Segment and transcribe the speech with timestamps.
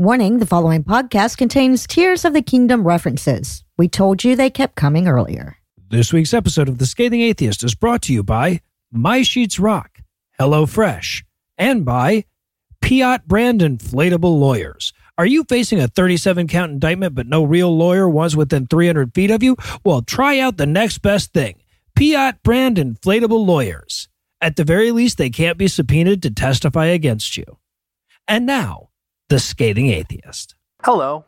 [0.00, 3.64] Warning the following podcast contains Tears of the Kingdom references.
[3.76, 5.56] We told you they kept coming earlier.
[5.90, 8.60] This week's episode of The Scathing Atheist is brought to you by
[8.92, 9.98] My Sheets Rock,
[10.38, 11.24] HelloFresh,
[11.56, 12.26] and by
[12.80, 14.92] Piat Brand Inflatable Lawyers.
[15.18, 19.32] Are you facing a 37 count indictment but no real lawyer was within 300 feet
[19.32, 19.56] of you?
[19.82, 21.60] Well, try out the next best thing
[21.98, 24.08] Piat Brand Inflatable Lawyers.
[24.40, 27.58] At the very least, they can't be subpoenaed to testify against you.
[28.28, 28.87] And now,
[29.28, 30.54] the Scathing Atheist.
[30.84, 31.26] Hello,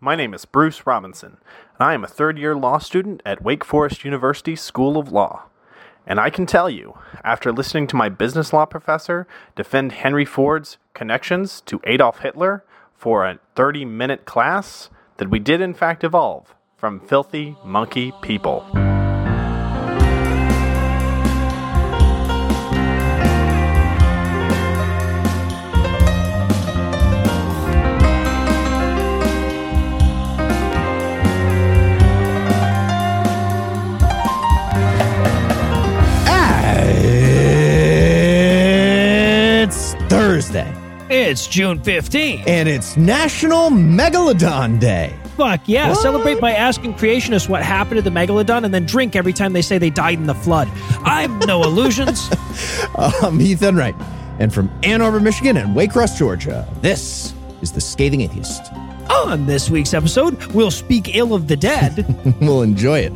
[0.00, 1.36] my name is Bruce Robinson,
[1.78, 5.42] and I am a third year law student at Wake Forest University School of Law.
[6.06, 10.78] And I can tell you, after listening to my business law professor defend Henry Ford's
[10.94, 12.64] connections to Adolf Hitler
[12.94, 18.64] for a 30 minute class, that we did in fact evolve from filthy monkey people.
[41.14, 42.44] It's June 15th.
[42.46, 45.14] and it's National Megalodon Day.
[45.36, 45.90] Fuck yeah.
[45.90, 45.98] What?
[45.98, 49.60] Celebrate by asking creationists what happened to the megalodon and then drink every time they
[49.60, 50.68] say they died in the flood.
[51.04, 52.30] I'm Noah Lugeons.
[52.96, 53.94] Um, I'm Heath Enright,
[54.38, 58.72] and from Ann Arbor, Michigan, and Waycross, Georgia, this is the Scathing Atheist.
[59.10, 62.06] On this week's episode, we'll speak ill of the dead.
[62.40, 63.12] we'll enjoy it.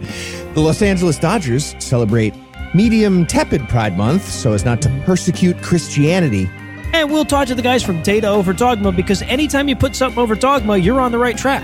[0.54, 2.34] The Los Angeles Dodgers celebrate
[2.74, 6.50] medium tepid Pride Month so as not to persecute Christianity.
[6.92, 10.18] And we'll talk to the guys from Data Over Dogma because anytime you put something
[10.18, 11.62] over dogma, you're on the right track.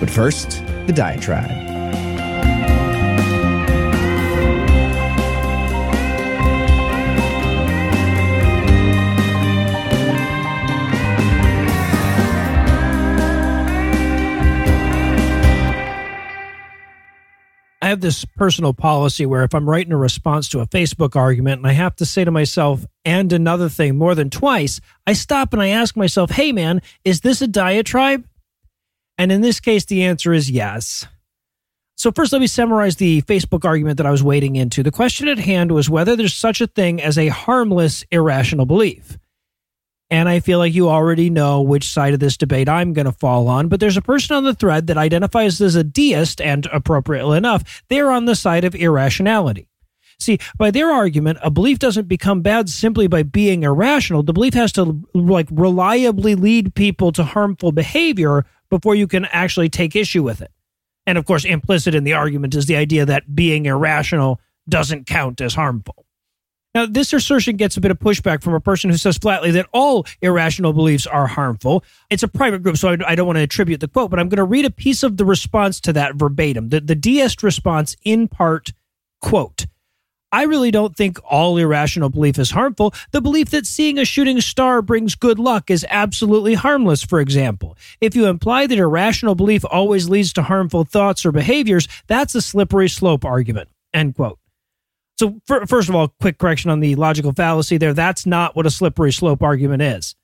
[0.00, 1.69] But first, the diatribe.
[17.90, 21.66] Have this personal policy where if I'm writing a response to a Facebook argument and
[21.66, 25.62] I have to say to myself, and another thing more than twice, I stop and
[25.62, 28.26] I ask myself, hey man, is this a diatribe?
[29.18, 31.06] And in this case, the answer is yes.
[31.96, 34.82] So, first, let me summarize the Facebook argument that I was wading into.
[34.82, 39.18] The question at hand was whether there's such a thing as a harmless irrational belief.
[40.10, 43.12] And I feel like you already know which side of this debate I'm going to
[43.12, 43.68] fall on.
[43.68, 47.82] But there's a person on the thread that identifies as a deist, and appropriately enough,
[47.88, 49.68] they're on the side of irrationality.
[50.18, 54.22] See, by their argument, a belief doesn't become bad simply by being irrational.
[54.22, 59.70] The belief has to like reliably lead people to harmful behavior before you can actually
[59.70, 60.50] take issue with it.
[61.06, 65.40] And of course, implicit in the argument is the idea that being irrational doesn't count
[65.40, 66.04] as harmful.
[66.74, 69.66] Now, this assertion gets a bit of pushback from a person who says flatly that
[69.72, 71.82] all irrational beliefs are harmful.
[72.10, 74.36] It's a private group, so I, don't want to attribute the quote, but I'm going
[74.36, 76.68] to read a piece of the response to that verbatim.
[76.68, 78.72] The, the deist response, in part,
[79.20, 79.66] quote,
[80.32, 82.94] I really don't think all irrational belief is harmful.
[83.10, 87.76] The belief that seeing a shooting star brings good luck is absolutely harmless, for example.
[88.00, 92.42] If you imply that irrational belief always leads to harmful thoughts or behaviors, that's a
[92.42, 93.68] slippery slope argument.
[93.92, 94.39] End quote.
[95.20, 97.92] So, for, first of all, quick correction on the logical fallacy there.
[97.92, 100.14] That's not what a slippery slope argument is.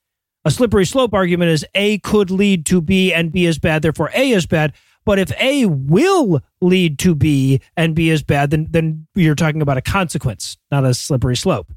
[0.47, 4.11] A slippery slope argument is A could lead to B and B is bad, therefore
[4.15, 4.73] A is bad.
[5.05, 9.61] But if A will lead to B and B is bad, then, then you're talking
[9.61, 11.71] about a consequence, not a slippery slope.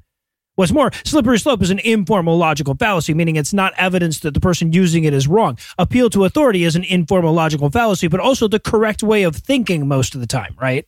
[0.56, 4.40] What's more, slippery slope is an informal logical fallacy, meaning it's not evidence that the
[4.40, 5.58] person using it is wrong.
[5.78, 9.90] Appeal to authority is an informal logical fallacy, but also the correct way of thinking
[9.90, 10.86] most of the time, right?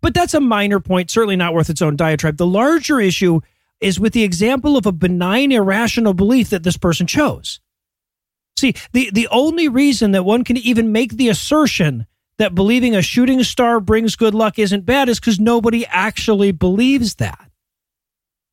[0.00, 2.36] But that's a minor point, certainly not worth its own diatribe.
[2.36, 3.40] The larger issue
[3.80, 7.60] is with the example of a benign, irrational belief that this person chose.
[8.56, 12.06] See, the, the only reason that one can even make the assertion
[12.38, 17.16] that believing a shooting star brings good luck isn't bad is because nobody actually believes
[17.16, 17.50] that.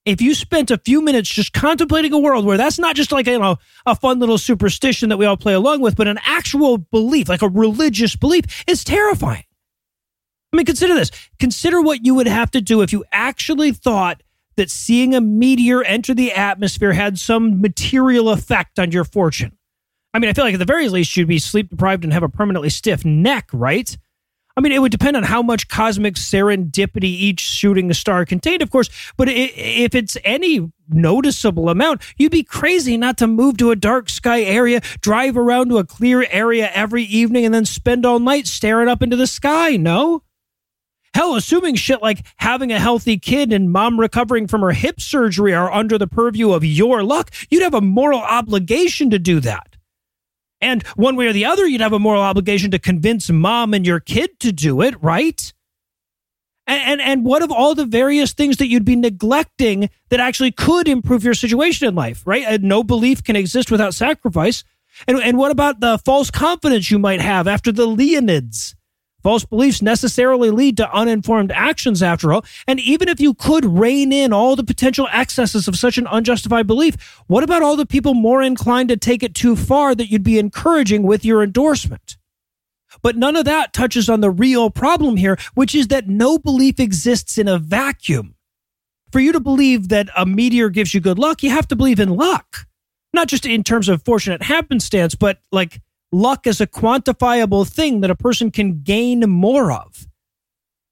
[0.06, 3.26] If you spent a few minutes just contemplating a world where that's not just like
[3.26, 3.58] you know
[3.88, 7.42] a fun little superstition that we all play along with, but an actual belief, like
[7.42, 9.44] a religious belief, it's terrifying.
[10.54, 11.12] I mean, consider this.
[11.40, 14.24] Consider what you would have to do if you actually thought
[14.56, 19.58] that seeing a meteor enter the atmosphere had some material effect on your fortune.
[20.14, 22.24] I mean, I feel like at the very least you'd be sleep deprived and have
[22.24, 23.98] a permanently stiff neck, right?
[24.58, 28.72] I mean, it would depend on how much cosmic serendipity each shooting star contained, of
[28.72, 28.90] course.
[29.18, 34.08] But if it's any noticeable amount, you'd be crazy not to move to a dark
[34.08, 38.48] sky area, drive around to a clear area every evening, and then spend all night
[38.48, 40.24] staring up into the sky, no?
[41.16, 45.54] Hell, assuming shit like having a healthy kid and mom recovering from her hip surgery
[45.54, 49.78] are under the purview of your luck, you'd have a moral obligation to do that.
[50.60, 53.88] And one way or the other, you'd have a moral obligation to convince mom and
[53.88, 55.54] your kid to do it, right?
[56.68, 60.52] And, and, and what of all the various things that you'd be neglecting that actually
[60.52, 62.44] could improve your situation in life, right?
[62.46, 64.66] And no belief can exist without sacrifice.
[65.08, 68.76] And, and what about the false confidence you might have after the Leonids?
[69.26, 72.46] False beliefs necessarily lead to uninformed actions, after all.
[72.68, 76.68] And even if you could rein in all the potential excesses of such an unjustified
[76.68, 76.96] belief,
[77.26, 80.38] what about all the people more inclined to take it too far that you'd be
[80.38, 82.18] encouraging with your endorsement?
[83.02, 86.80] But none of that touches on the real problem here, which is that no belief
[86.80, 88.36] exists in a vacuum.
[89.12, 92.00] For you to believe that a meteor gives you good luck, you have to believe
[92.00, 92.68] in luck.
[93.12, 95.82] Not just in terms of fortunate happenstance, but like
[96.16, 100.08] luck as a quantifiable thing that a person can gain more of.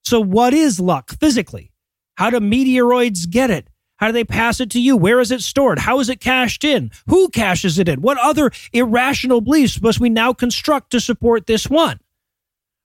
[0.03, 1.71] So, what is luck physically?
[2.15, 3.69] How do meteoroids get it?
[3.97, 4.97] How do they pass it to you?
[4.97, 5.79] Where is it stored?
[5.79, 6.91] How is it cashed in?
[7.07, 8.01] Who cashes it in?
[8.01, 11.99] What other irrational beliefs must we now construct to support this one?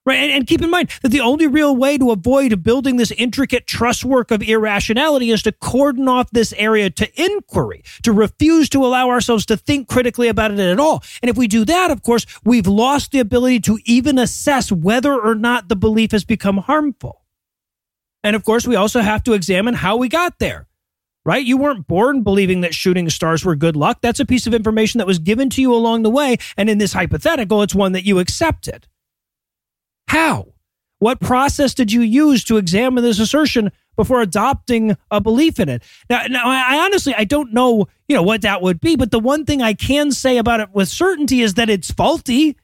[0.05, 0.15] Right.
[0.15, 3.67] And, and, keep in mind that the only real way to avoid building this intricate
[3.67, 8.83] truss work of irrationality is to cordon off this area to inquiry, to refuse to
[8.83, 11.03] allow ourselves to think critically about it at all.
[11.21, 15.13] And if we do that, of course, we've lost the ability to even assess whether
[15.13, 17.25] or not the belief has become harmful.
[18.23, 20.67] And of course, we also have to examine how we got there.
[21.25, 21.45] Right?
[21.45, 23.99] You weren't born believing that shooting stars were good luck.
[24.01, 26.37] That's a piece of information that was given to you along the way.
[26.57, 28.87] And in this hypothetical, it's one that you accepted.
[30.09, 30.47] How?
[30.97, 35.83] What process did you use to examine this assertion before adopting a belief in it?
[36.09, 39.19] Now, now I honestly I don't know, you know, what that would be, but the
[39.19, 42.57] one thing I can say about it with certainty is that it's faulty.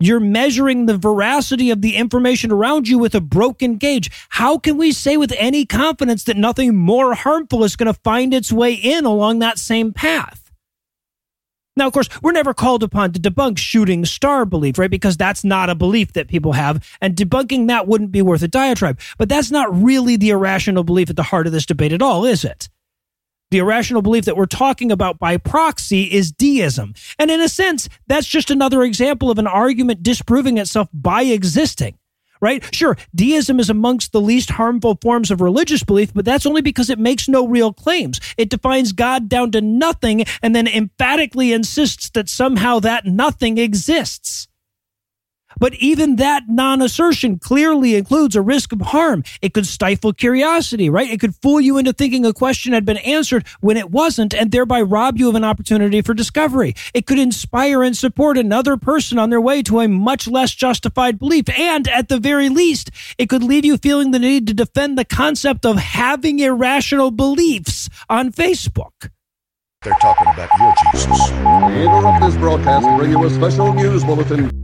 [0.00, 4.10] You're measuring the veracity of the information around you with a broken gauge.
[4.30, 8.32] How can we say with any confidence that nothing more harmful is going to find
[8.32, 10.43] its way in along that same path?
[11.76, 14.90] Now, of course, we're never called upon to debunk shooting star belief, right?
[14.90, 18.48] Because that's not a belief that people have, and debunking that wouldn't be worth a
[18.48, 19.00] diatribe.
[19.18, 22.24] But that's not really the irrational belief at the heart of this debate at all,
[22.24, 22.68] is it?
[23.50, 26.94] The irrational belief that we're talking about by proxy is deism.
[27.18, 31.98] And in a sense, that's just another example of an argument disproving itself by existing
[32.44, 32.62] right?
[32.74, 36.90] Sure, deism is amongst the least harmful forms of religious belief, but that's only because
[36.90, 38.20] it makes no real claims.
[38.36, 44.46] It defines God down to nothing and then emphatically insists that somehow that nothing exists.
[45.58, 49.24] But even that non assertion clearly includes a risk of harm.
[49.42, 51.10] It could stifle curiosity, right?
[51.10, 54.50] It could fool you into thinking a question had been answered when it wasn't and
[54.50, 56.74] thereby rob you of an opportunity for discovery.
[56.92, 61.18] It could inspire and support another person on their way to a much less justified
[61.18, 61.48] belief.
[61.48, 65.04] And at the very least, it could leave you feeling the need to defend the
[65.04, 69.10] concept of having irrational beliefs on Facebook.
[69.82, 71.30] They're talking about your Jesus.
[71.30, 74.63] We interrupt this broadcast to bring you a special news bulletin.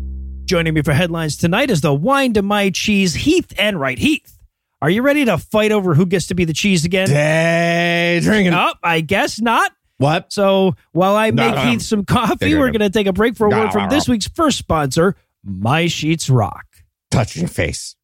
[0.50, 3.99] Joining me for headlines tonight is the wine to my cheese, Heath Enright.
[4.00, 4.37] Heath,
[4.82, 7.06] are you ready to fight over who gets to be the cheese again?
[7.06, 8.55] Day drinking.
[8.55, 9.70] Oh, I guess not.
[9.99, 10.32] What?
[10.32, 11.61] So while I make No.
[11.61, 14.26] Heath some coffee, we're going to take a break for a word from this week's
[14.26, 15.14] first sponsor,
[15.44, 16.67] My Sheets Rock.
[17.12, 17.94] Touch your face.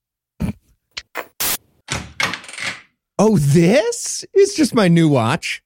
[3.19, 5.65] Oh, this is just my new watch.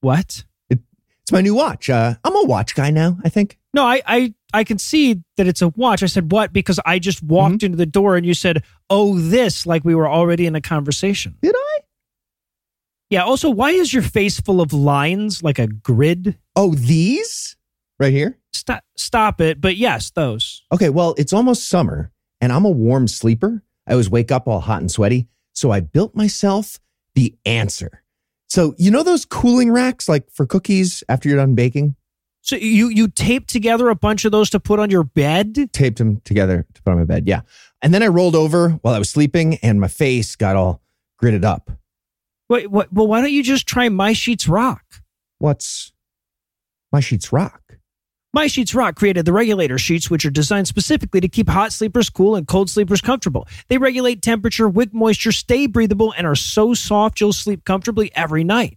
[0.00, 0.44] What?
[0.70, 1.90] It's my new watch.
[1.90, 3.58] Uh, I'm a watch guy now, I think.
[3.74, 6.02] No, I, I, I can see that it's a watch.
[6.02, 7.66] I said what because I just walked Mm-hmm.
[7.66, 11.36] into the door and you said, "Oh, this," like we were already in a conversation.
[11.42, 11.78] Did I?
[13.10, 13.24] Yeah.
[13.24, 16.38] Also, why is your face full of lines like a grid?
[16.56, 17.56] Oh, these
[17.98, 18.38] right here?
[18.52, 19.60] Stop, stop it.
[19.60, 20.62] But yes, those.
[20.72, 23.62] Okay, well, it's almost summer and I'm a warm sleeper.
[23.86, 25.26] I always wake up all hot and sweaty.
[25.54, 26.78] So I built myself
[27.14, 28.02] the answer.
[28.48, 31.94] So, you know those cooling racks like for cookies after you're done baking?
[32.50, 35.72] So you you taped together a bunch of those to put on your bed?
[35.72, 37.28] Taped them together to put on my bed.
[37.28, 37.42] Yeah.
[37.80, 40.82] And then I rolled over while I was sleeping and my face got all
[41.16, 41.70] gritted up.
[42.48, 42.92] Wait, what?
[42.92, 44.82] Well, why don't you just try My Sheets Rock?
[45.38, 45.92] What's
[46.90, 47.62] my sheets rock?
[48.34, 52.10] My Sheets Rock created the regulator sheets, which are designed specifically to keep hot sleepers
[52.10, 53.46] cool and cold sleepers comfortable.
[53.68, 58.42] They regulate temperature, wick moisture, stay breathable, and are so soft you'll sleep comfortably every
[58.42, 58.76] night.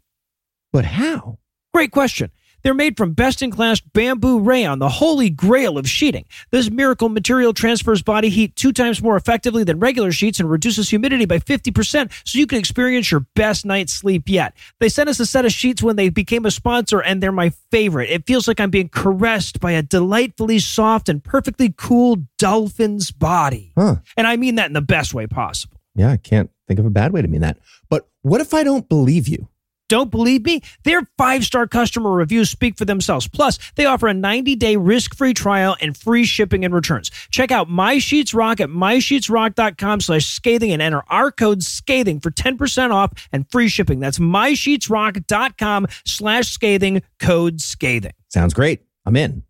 [0.71, 1.39] But how?
[1.73, 2.29] Great question.
[2.63, 6.25] They're made from best in class bamboo rayon, the holy grail of sheeting.
[6.51, 10.89] This miracle material transfers body heat two times more effectively than regular sheets and reduces
[10.89, 14.55] humidity by 50% so you can experience your best night's sleep yet.
[14.79, 17.51] They sent us a set of sheets when they became a sponsor, and they're my
[17.69, 18.09] favorite.
[18.09, 23.73] It feels like I'm being caressed by a delightfully soft and perfectly cool dolphin's body.
[23.77, 23.97] Huh.
[24.15, 25.77] And I mean that in the best way possible.
[25.95, 27.57] Yeah, I can't think of a bad way to mean that.
[27.89, 29.47] But what if I don't believe you?
[29.89, 30.61] Don't believe me?
[30.83, 33.27] Their five star customer reviews speak for themselves.
[33.27, 37.11] Plus, they offer a 90 day risk free trial and free shipping and returns.
[37.31, 42.31] Check out My Sheets Rock at mysheetsrock.com slash scathing and enter our code scathing for
[42.31, 43.99] 10% off and free shipping.
[43.99, 48.13] That's mysheetsrock.com slash scathing, code scathing.
[48.29, 48.81] Sounds great.
[49.05, 49.43] I'm in.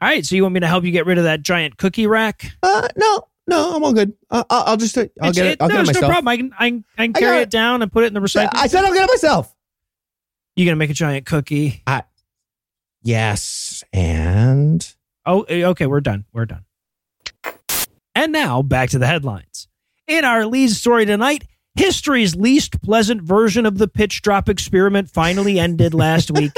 [0.00, 2.06] All right, so you want me to help you get rid of that giant cookie
[2.06, 2.52] rack?
[2.62, 4.14] Uh, no, no, I'm all good.
[4.30, 5.60] Uh, I'll, I'll just, uh, I'll It's- get it.
[5.60, 6.02] I'll no, get it myself.
[6.02, 6.28] no problem.
[6.28, 7.42] I can, I can, I can carry it.
[7.42, 7.50] it.
[7.50, 8.48] down and put it in the recycling.
[8.54, 9.54] I said I'll get it myself.
[10.56, 11.82] You gonna make a giant cookie?
[13.02, 14.86] Yes, and
[15.26, 16.24] Oh, eh, okay, we're done.
[16.32, 16.64] We're done.
[18.14, 19.68] And now back to the headlines.
[20.06, 25.58] In our lead story tonight, history's least pleasant version of the pitch drop experiment finally
[25.60, 26.52] ended last week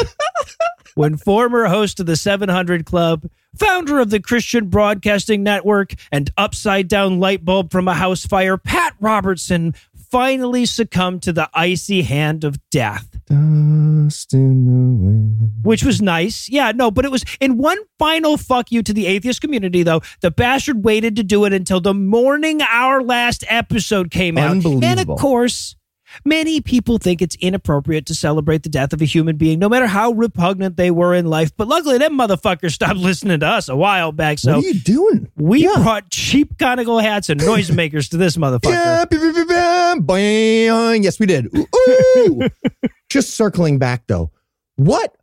[0.95, 6.89] when former host of the 700 Club, founder of the Christian Broadcasting Network, and upside
[6.89, 9.75] down light bulb from a house fire, Pat Robertson,
[10.11, 15.53] finally succumbed to the icy hand of death dust in the wind.
[15.63, 16.49] which was nice.
[16.49, 20.03] Yeah, no, but it was in one final fuck you to the atheist community, though.
[20.21, 24.65] The bastard waited to do it until the morning our last episode came out.
[24.65, 25.77] And of course,
[26.25, 29.87] many people think it's inappropriate to celebrate the death of a human being, no matter
[29.87, 31.53] how repugnant they were in life.
[31.57, 34.39] But luckily, them motherfuckers stopped listening to us a while back.
[34.39, 35.29] So what are you doing?
[35.37, 35.77] we Yeah.
[35.83, 38.63] brought cheap conical hats and noisemakers to this motherfucker.
[38.93, 41.03] Yeah, bam, bam, bam.
[41.03, 41.47] Yes, we did.
[41.57, 41.67] Ooh,
[42.19, 42.41] ooh.
[43.13, 44.31] Just circling back though,
[44.77, 45.15] what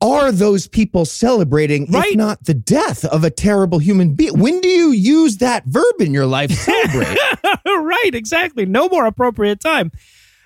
[0.00, 2.10] are those people celebrating Right.
[2.12, 4.38] if not the death of a terrible human being?
[4.38, 6.50] When do you use that verb in your life?
[6.52, 7.18] Celebrate.
[7.66, 8.64] right, exactly.
[8.64, 9.90] No more appropriate time.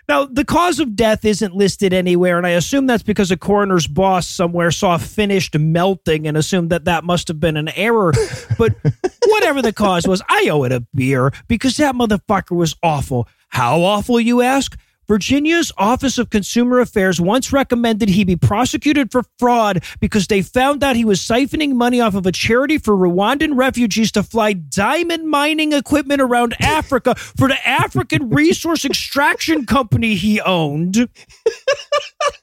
[0.08, 3.86] Now, the cause of death isn't listed anywhere, and I assume that's because a coroner's
[3.86, 8.12] boss somewhere saw finished melting and assumed that that must have been an error.
[8.58, 8.74] But
[9.26, 13.28] whatever the cause was, I owe it a beer because that motherfucker was awful.
[13.48, 14.76] How awful, you ask?
[15.12, 20.82] Virginia's Office of Consumer Affairs once recommended he be prosecuted for fraud because they found
[20.82, 25.28] out he was siphoning money off of a charity for Rwandan refugees to fly diamond
[25.28, 31.06] mining equipment around Africa for the African Resource Extraction Company he owned.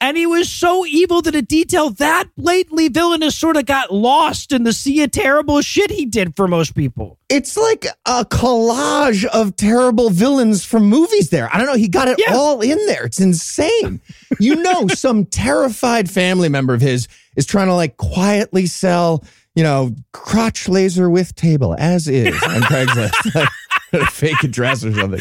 [0.00, 4.52] and he was so evil that a detail that blatantly villainous sort of got lost
[4.52, 7.18] in the sea of terrible shit he did for most people.
[7.30, 11.48] It's like a collage of terrible villains from movies there.
[11.54, 11.74] I don't know.
[11.76, 12.34] He got it Yeah.
[12.34, 13.04] all in there.
[13.04, 14.00] It's insane.
[14.40, 19.62] you know, some terrified family member of his is trying to like quietly sell, you
[19.62, 23.48] know, crotch laser with table as is on Craigslist.
[23.92, 25.20] like, fake address or something.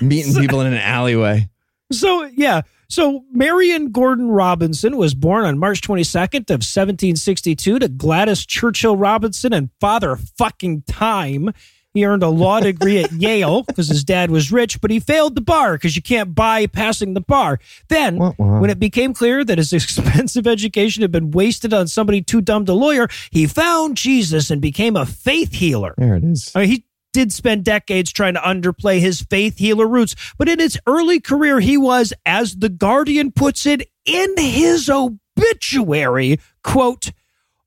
[0.00, 1.48] Meeting people in an alleyway.
[1.92, 8.44] So yeah, so Marion Gordon Robertson was born on March 22nd of 1762 to Gladys
[8.44, 11.52] Churchill Robertson and Father fucking Time.
[11.92, 15.34] He earned a law degree at Yale because his dad was rich, but he failed
[15.34, 17.58] the bar because you can't buy passing the bar.
[17.88, 18.16] Then,
[18.60, 22.64] when it became clear that his expensive education had been wasted on somebody too dumb
[22.66, 25.94] to lawyer, he found Jesus and became a faith healer.
[25.96, 26.52] There it is.
[26.54, 30.58] I mean, he did spend decades trying to underplay his faith healer roots, but in
[30.58, 37.12] his early career, he was, as The Guardian puts it in his obituary, quote,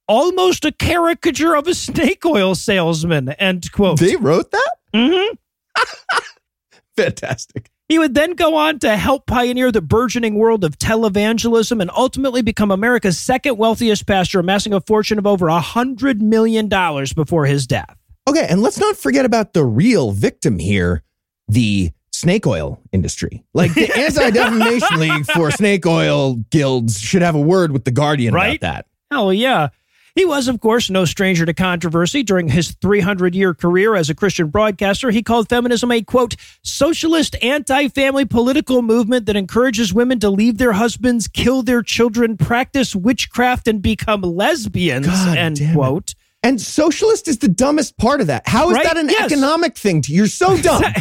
[0.07, 4.00] almost a caricature of a snake oil salesman, end quote.
[4.00, 4.71] They wrote that?
[4.93, 5.35] Mm-hmm.
[6.97, 7.69] Fantastic.
[7.89, 12.41] He would then go on to help pioneer the burgeoning world of televangelism and ultimately
[12.41, 17.67] become America's second wealthiest pastor, amassing a fortune of over a $100 million before his
[17.67, 17.97] death.
[18.27, 21.03] Okay, and let's not forget about the real victim here,
[21.48, 23.44] the snake oil industry.
[23.53, 27.92] Like the Anti Defamation League for snake oil guilds should have a word with the
[27.92, 28.58] Guardian Right?
[28.58, 28.86] about that.
[29.12, 29.70] Hell yeah.
[30.15, 32.22] He was, of course, no stranger to controversy.
[32.22, 37.36] During his 300 year career as a Christian broadcaster, he called feminism a, quote, socialist,
[37.42, 42.96] anti family political movement that encourages women to leave their husbands, kill their children, practice
[42.96, 46.15] witchcraft, and become lesbians, God end damn it.
[46.43, 48.47] And socialist is the dumbest part of that.
[48.47, 48.83] How is Right?
[48.83, 49.31] that an Yes.
[49.31, 50.01] economic thing?
[50.03, 50.83] To, you're so dumb.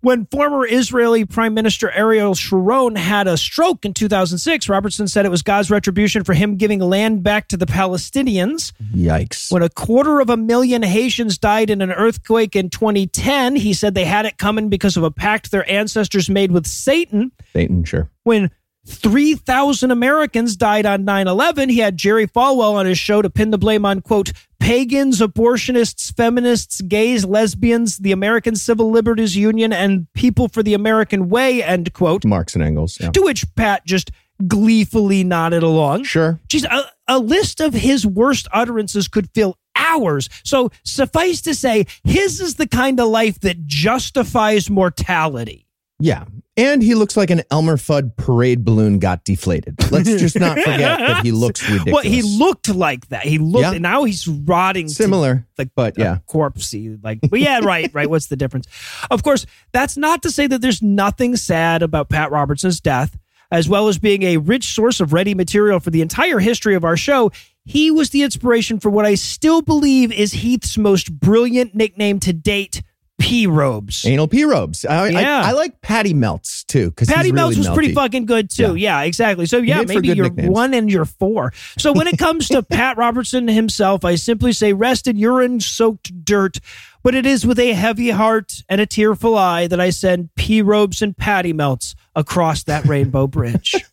[0.00, 5.30] When former Israeli Prime Minister Ariel Sharon had a stroke in 2006, Robertson said it
[5.30, 8.72] was God's retribution for him giving land back to the Palestinians.
[8.94, 9.50] Yikes.
[9.50, 13.94] When a quarter of a million Haitians died in an earthquake in 2010, he said
[13.94, 17.32] they had it coming because of a pact their ancestors made with Satan.
[17.54, 18.10] Satan, sure.
[18.24, 18.50] When
[18.86, 23.50] 3,000 Americans died on 9 11, he had Jerry Falwell on his show to pin
[23.50, 30.06] the blame on, quote, pagans, abortionists, feminists, gays, lesbians, the American Civil Liberties Union, and
[30.14, 32.24] people for the American way, end quote.
[32.24, 32.98] Marks and angles.
[33.00, 33.10] Yeah.
[33.10, 34.10] To which Pat just
[34.46, 36.04] gleefully nodded along.
[36.04, 36.40] Sure.
[36.48, 40.28] Geez, a, a list of his worst utterances could fill hours.
[40.44, 45.66] So suffice to say, his is the kind of life that justifies mortality.
[45.98, 46.24] Yeah.
[46.56, 49.74] And he looks like an Elmer Fudd parade balloon got deflated.
[49.90, 51.92] Let's just not forget that he looks ridiculous.
[51.92, 53.24] Well, he looked like that.
[53.24, 53.72] He looked, Yeah.
[53.72, 54.88] and now he's rotting.
[54.88, 56.18] similar, like but yeah.
[56.28, 56.96] corpsey.
[57.02, 58.08] Like, but yeah, right, right.
[58.08, 58.68] What's the difference?
[59.10, 63.18] Of course, that's not to say that there's nothing sad about Pat Robertson's death,
[63.50, 66.84] as well as being a rich source of ready material for the entire history of
[66.84, 67.32] our show.
[67.64, 72.32] He was the inspiration for what I still believe is Heath's most brilliant nickname to
[72.32, 72.82] date,
[73.20, 74.04] P Robes.
[74.04, 74.84] Anal P robes.
[74.84, 75.42] I, Yeah.
[75.44, 78.74] I, I like Patty Melts too because Patty Melts was pretty fucking good too.
[78.74, 79.46] Yeah, exactly.
[79.46, 80.50] So yeah, maybe you're nicknames.
[80.50, 81.52] one and you're four.
[81.78, 86.24] So when it comes to Pat Robertson himself, I simply say rest in urine soaked
[86.24, 86.58] dirt.
[87.04, 90.62] But it is with a heavy heart and a tearful eye that I send P
[90.62, 93.74] robes and Patty melts across that rainbow bridge.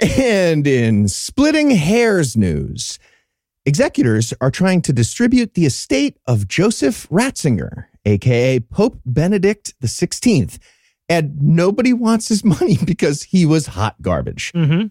[0.00, 2.98] And in splitting hairs news,
[3.66, 10.58] executors are trying to distribute the estate of Joseph Ratzinger, aka Pope Benedict XVI,
[11.08, 14.50] and nobody wants his money because he was hot garbage.
[14.54, 14.86] hmm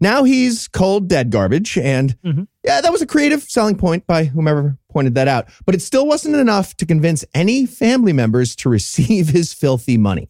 [0.00, 2.46] Now he's cold dead garbage, and Mhm.
[2.64, 5.48] yeah, that was a creative selling point by whomever pointed that out.
[5.66, 10.28] But it still wasn't enough to convince any family members to receive his filthy money.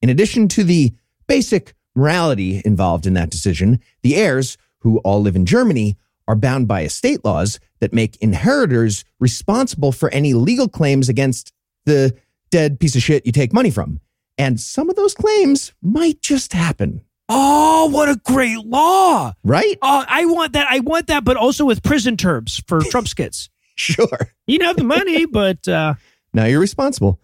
[0.00, 0.92] In addition to the
[1.26, 5.96] basic morality involved in that decision, the heirs, who all live in Germany,
[6.28, 11.52] are bound by estate laws that make inheritors responsible for any legal claims against
[11.86, 12.14] the
[12.50, 14.00] dead piece of shit you take money from.
[14.36, 19.32] And some of those claims might just happen, Oh, what a great law!
[19.44, 19.76] right?
[19.82, 20.66] Oh, I want that.
[20.70, 23.50] I want that, but also with prison terms for Trump skits.
[23.74, 24.32] Sure.
[24.46, 25.94] You have the money, but uh,
[26.32, 27.20] Now you're responsible.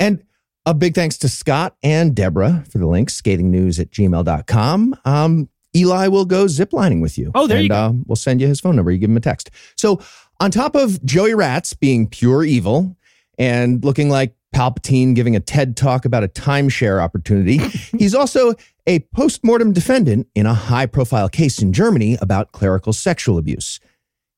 [0.00, 0.24] And
[0.66, 4.96] a big thanks to Scott and Deborah for the links, scathingnews at gmail.com.
[5.04, 7.30] Um, Eli will go ziplining with you.
[7.34, 7.76] Oh, there you and, go.
[7.76, 8.90] Uh, we'll send you his phone number.
[8.90, 9.50] You give him a text.
[9.76, 10.00] So,
[10.40, 12.96] on top of Joey Rats being pure evil
[13.38, 17.58] and looking like Palpatine giving a TED talk about a timeshare opportunity,
[17.98, 18.54] he's also
[18.86, 23.80] a postmortem defendant in a high profile case in Germany about clerical sexual abuse.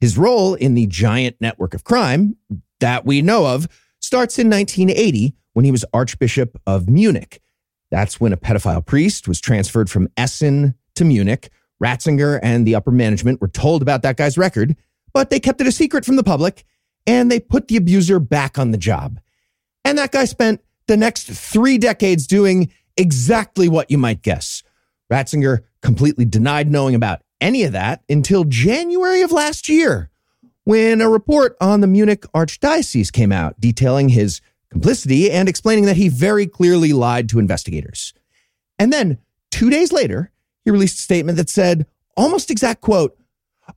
[0.01, 2.37] His role in the giant network of crime
[2.81, 3.67] that we know of
[4.01, 7.41] starts in 1980 when he was Archbishop of Munich.
[7.91, 11.51] That's when a pedophile priest was transferred from Essen to Munich.
[11.83, 14.77] Ratzinger and the upper management were told about that guy's record,
[15.13, 16.65] but they kept it a secret from the public
[17.07, 19.21] and they put the abuser back on the job.
[19.85, 24.63] And that guy spent the next three decades doing exactly what you might guess.
[25.13, 30.11] Ratzinger completely denied knowing about any of that until January of last year,
[30.65, 35.97] when a report on the Munich Archdiocese came out detailing his complicity and explaining that
[35.97, 38.13] he very clearly lied to investigators.
[38.79, 39.19] And then
[39.51, 40.33] two days later,
[40.67, 43.17] he released a statement that said, almost exact quote,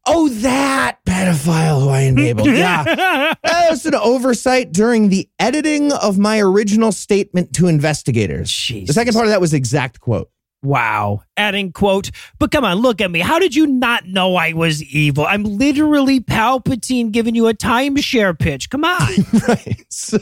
[0.08, 2.48] Oh, that pedophile who I enabled.
[2.60, 2.84] Yeah.
[2.84, 8.50] That was an oversight during the editing of my original statement to investigators.
[8.68, 10.32] The second part of that was exact quote.
[10.64, 11.22] Wow.
[11.38, 13.20] Adding quote, but come on, look at me.
[13.20, 15.26] How did you not know I was evil?
[15.26, 18.70] I'm literally Palpatine giving you a timeshare pitch.
[18.70, 19.10] Come on.
[19.48, 19.86] right.
[19.90, 20.18] So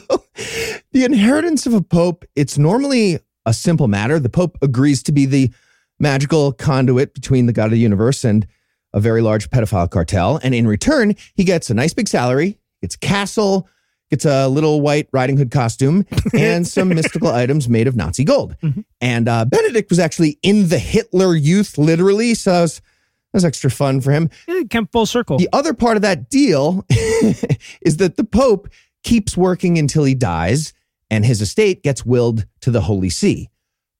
[0.92, 4.20] the inheritance of a pope, it's normally a simple matter.
[4.20, 5.50] The pope agrees to be the
[5.98, 8.46] magical conduit between the God of the universe and
[8.92, 10.40] a very large pedophile cartel.
[10.42, 13.68] And in return, he gets a nice big salary, gets a castle,
[14.10, 18.56] gets a little white Riding Hood costume, and some mystical items made of Nazi gold.
[19.00, 22.34] And uh, Benedict was actually in the Hitler Youth, literally.
[22.34, 24.30] So that was, that was extra fun for him.
[24.46, 25.38] It came full circle.
[25.38, 28.68] The other part of that deal is that the Pope
[29.04, 30.72] keeps working until he dies
[31.10, 33.48] and his estate gets willed to the Holy See.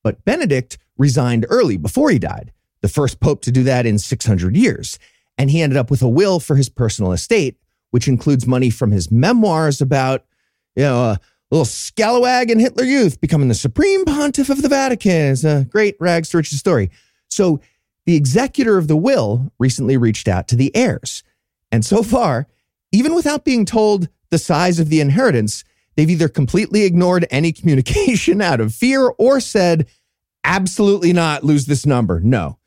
[0.03, 4.55] But Benedict resigned early before he died, the first Pope to do that in 600
[4.55, 4.99] years.
[5.37, 7.57] And he ended up with a will for his personal estate,
[7.89, 10.25] which includes money from his memoirs about,
[10.75, 15.31] you know, a little scalawag in Hitler Youth becoming the supreme pontiff of the Vatican.
[15.31, 16.91] It's a great rags to riches story.
[17.29, 17.59] So
[18.05, 21.23] the executor of the will recently reached out to the heirs.
[21.71, 22.47] And so far,
[22.91, 25.63] even without being told the size of the inheritance,
[25.95, 29.87] they've either completely ignored any communication out of fear or said,
[30.49, 32.19] absolutely not lose this number.
[32.19, 32.57] No.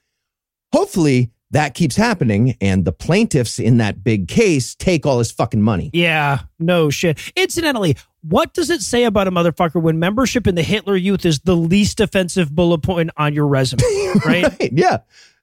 [0.73, 5.61] Hopefully that keeps happening and the plaintiffs in that big case take all his fucking
[5.61, 5.90] money.
[5.92, 7.18] yeah, no shit.
[7.37, 11.40] Incidentally, what does it say about a motherfucker when membership in the Hitler Youth is
[11.40, 13.83] the least offensive bullet point on your resume?
[14.27, 14.45] Right?
[14.45, 14.99] Right, yeah.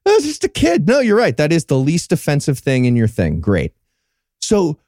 [0.06, 0.86] I was just a kid.
[0.86, 1.36] No, you're right.
[1.36, 3.40] That is the least offensive thing in your thing.
[3.40, 3.74] Great.
[4.40, 4.78] So,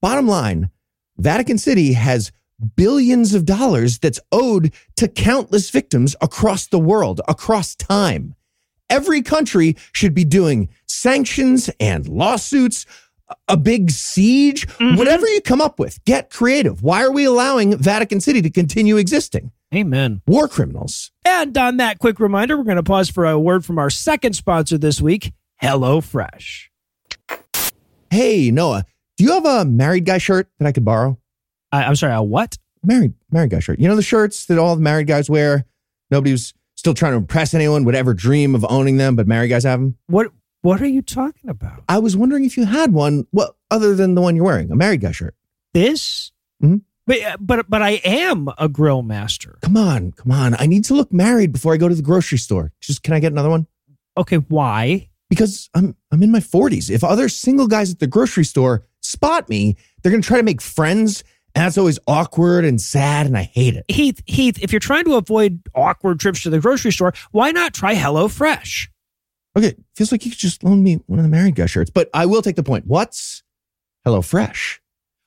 [0.00, 0.70] bottom line
[1.18, 2.30] Vatican City has
[2.76, 8.34] billions of dollars that's owed to countless victims across the world, across time.
[8.90, 12.84] Every country should be doing sanctions and lawsuits,
[13.48, 14.96] a- big siege, mm-hmm.
[14.96, 16.04] whatever you come up with.
[16.04, 16.82] Get creative.
[16.82, 19.50] Why are we allowing Vatican City to continue existing?
[19.74, 20.20] Amen.
[20.26, 21.10] war criminals.
[21.24, 24.34] And on that quick reminder, we're going to pause for a word from our second
[24.34, 26.68] sponsor this week, HelloFresh.
[28.10, 28.84] Hey, Noah,
[29.16, 31.18] do you have a married guy shirt that I could borrow?
[31.72, 32.56] I, I'm sorry, a what?
[32.84, 33.78] Married, married guy shirt.
[33.78, 35.64] You know the shirts that all the married guys wear?
[36.10, 39.48] Nobody who's still trying to impress anyone would ever dream of owning them, but married
[39.48, 39.96] guys have them.
[40.08, 40.32] What
[40.62, 41.84] What are you talking about?
[41.88, 44.76] I was wondering if you had one, well, other than the one you're wearing, a
[44.76, 45.34] married guy shirt.
[45.72, 46.32] This?
[46.62, 46.82] Mhm.
[47.06, 49.58] But, but but I am a grill master.
[49.62, 50.54] Come on, come on.
[50.58, 52.72] I need to look married before I go to the grocery store.
[52.80, 53.66] Just can I get another one?
[54.16, 55.08] Okay, why?
[55.30, 56.90] Because I'm I'm in my 40s.
[56.90, 60.60] If other single guys at the grocery store spot me, they're gonna try to make
[60.60, 61.24] friends,
[61.54, 63.84] and that's always awkward and sad, and I hate it.
[63.88, 67.74] Heath, Heath, if you're trying to avoid awkward trips to the grocery store, why not
[67.74, 68.88] try HelloFresh?
[69.56, 72.08] Okay, feels like you could just loan me one of the married guy shirts, but
[72.14, 72.86] I will take the point.
[72.86, 73.42] What's
[74.04, 74.80] Hello Fresh?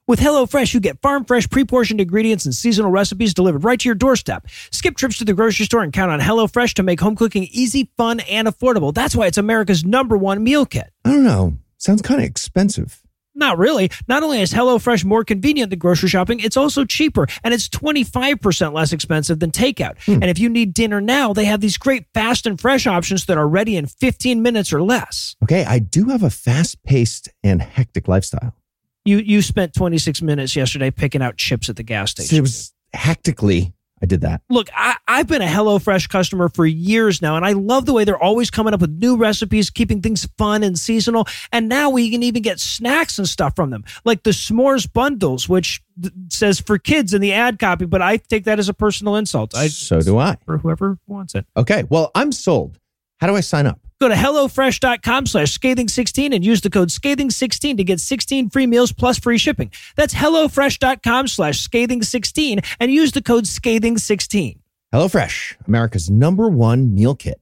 [0.07, 3.87] With HelloFresh, you get farm fresh, pre portioned ingredients and seasonal recipes delivered right to
[3.87, 4.47] your doorstep.
[4.71, 7.89] Skip trips to the grocery store and count on HelloFresh to make home cooking easy,
[7.97, 8.93] fun, and affordable.
[8.93, 10.91] That's why it's America's number one meal kit.
[11.03, 11.57] I don't know.
[11.77, 13.01] Sounds kind of expensive.
[13.35, 13.91] Not really.
[14.07, 18.73] Not only is HelloFresh more convenient than grocery shopping, it's also cheaper and it's 25%
[18.73, 20.01] less expensive than takeout.
[20.05, 20.13] Hmm.
[20.13, 23.37] And if you need dinner now, they have these great fast and fresh options that
[23.37, 25.35] are ready in 15 minutes or less.
[25.43, 28.53] Okay, I do have a fast paced and hectic lifestyle.
[29.03, 32.37] You you spent 26 minutes yesterday picking out chips at the gas station.
[32.37, 34.41] It was hectically, I did that.
[34.49, 38.03] Look, I, I've been a HelloFresh customer for years now, and I love the way
[38.03, 41.27] they're always coming up with new recipes, keeping things fun and seasonal.
[41.53, 45.47] And now we can even get snacks and stuff from them, like the s'mores bundles,
[45.47, 48.73] which th- says for kids in the ad copy, but I take that as a
[48.73, 49.55] personal insult.
[49.55, 50.37] I so do I.
[50.45, 51.45] for whoever wants it.
[51.55, 52.79] Okay, well, I'm sold.
[53.21, 53.79] How do I sign up?
[54.01, 58.91] Go to HelloFresh.com slash scathing16 and use the code scathing16 to get 16 free meals
[58.91, 59.71] plus free shipping.
[59.95, 64.59] That's HelloFresh.com slash scathing16 and use the code scathing16.
[64.93, 67.39] HelloFresh, America's number one meal kit.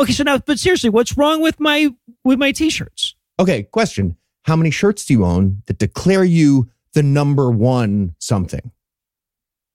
[0.00, 1.88] Okay, so now, but seriously, what's wrong with my
[2.24, 3.16] with my t-shirts?
[3.40, 4.16] Okay, question.
[4.44, 8.70] How many shirts do you own that declare you the number one something?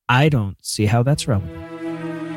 [0.07, 1.72] I don't see how that's relevant.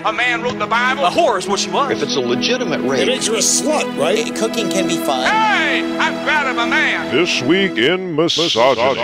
[0.07, 1.05] A man wrote the Bible.
[1.05, 1.91] A whore is what she was.
[1.91, 4.33] If it's a legitimate rape, it makes you a slut, right?
[4.37, 5.27] Cooking can be fun.
[5.27, 7.13] Hey, I'm proud of a man.
[7.13, 9.01] This week in misogyny.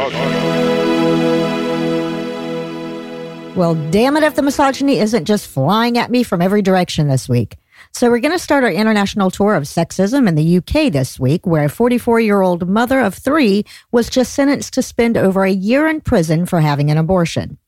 [3.56, 7.28] Well, damn it if the misogyny isn't just flying at me from every direction this
[7.28, 7.56] week.
[7.90, 11.48] So we're going to start our international tour of sexism in the UK this week,
[11.48, 15.50] where a 44 year old mother of three was just sentenced to spend over a
[15.50, 17.58] year in prison for having an abortion.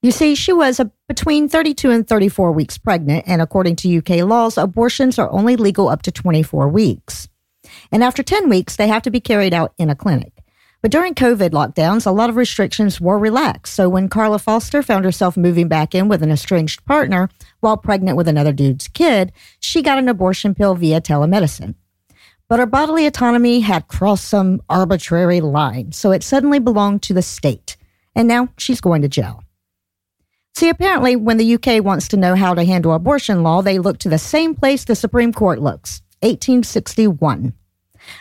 [0.00, 4.56] You see, she was between 32 and 34 weeks pregnant, and according to UK laws,
[4.56, 7.28] abortions are only legal up to 24 weeks.
[7.90, 10.32] And after 10 weeks, they have to be carried out in a clinic.
[10.80, 13.74] But during COVID lockdowns, a lot of restrictions were relaxed.
[13.74, 18.16] So when Carla Foster found herself moving back in with an estranged partner while pregnant
[18.16, 21.74] with another dude's kid, she got an abortion pill via telemedicine.
[22.48, 27.22] But her bodily autonomy had crossed some arbitrary line, so it suddenly belonged to the
[27.22, 27.76] state.
[28.14, 29.42] And now she's going to jail.
[30.58, 33.98] See, apparently, when the UK wants to know how to handle abortion law, they look
[33.98, 37.52] to the same place the Supreme Court looks 1861.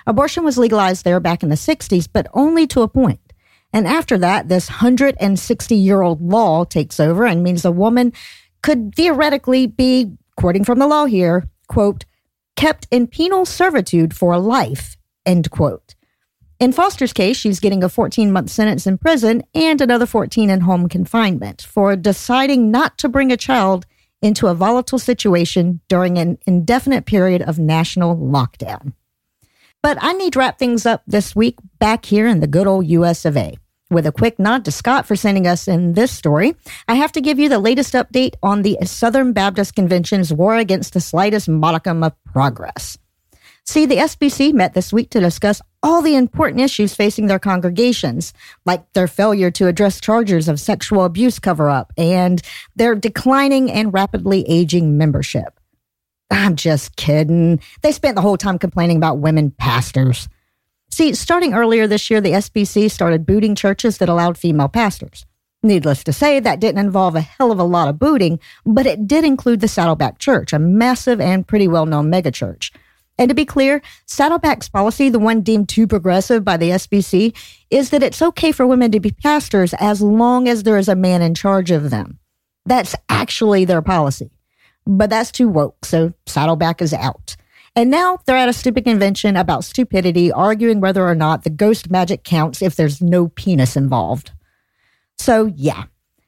[0.06, 3.34] Abortion was legalized there back in the 60s, but only to a point.
[3.74, 8.14] And after that, this 160 year old law takes over and means a woman
[8.62, 12.06] could theoretically be, quoting from the law here, quote,
[12.56, 14.96] kept in penal servitude for life,
[15.26, 15.96] end quote.
[16.60, 20.62] In Foster's case, she's getting a 14 month sentence in prison and another 14 in
[20.62, 23.86] home confinement for deciding not to bring a child
[24.24, 28.94] into a volatile situation during an indefinite period of national lockdown.
[29.84, 32.88] But I need to wrap things up this week back here in the good old
[32.88, 33.56] US of A.
[33.92, 36.56] With a quick nod to Scott for sending us in this story,
[36.88, 40.94] I have to give you the latest update on the Southern Baptist Convention's war against
[40.94, 42.98] the slightest modicum of progress.
[43.68, 48.34] See, the SBC met this week to discuss all the important issues facing their congregations,
[48.66, 52.42] like their failure to address charges of sexual abuse cover up and
[52.78, 55.60] their declining and rapidly aging membership.
[56.32, 57.60] I'm just kidding.
[57.82, 60.30] They spent the whole time complaining about women pastors.
[60.90, 65.26] See, starting earlier this year, the SBC started booting churches that allowed female pastors.
[65.62, 69.08] Needless to say, that didn't involve a hell of a lot of booting, but it
[69.08, 72.72] did include the Saddleback Church, a massive and pretty well known megachurch.
[73.18, 77.36] And to be clear, Saddleback's policy, the one deemed too progressive by the SBC,
[77.70, 80.96] is that it's okay for women to be pastors as long as there is a
[80.96, 82.20] man in charge of them.
[82.66, 84.30] That's actually their policy.
[84.86, 87.36] But that's too woke, so Saddleback is out.
[87.76, 91.90] And now they're at a stupid convention about stupidity, arguing whether or not the ghost
[91.92, 94.32] magic counts if there's no penis involved.
[95.18, 95.86] So, yeah,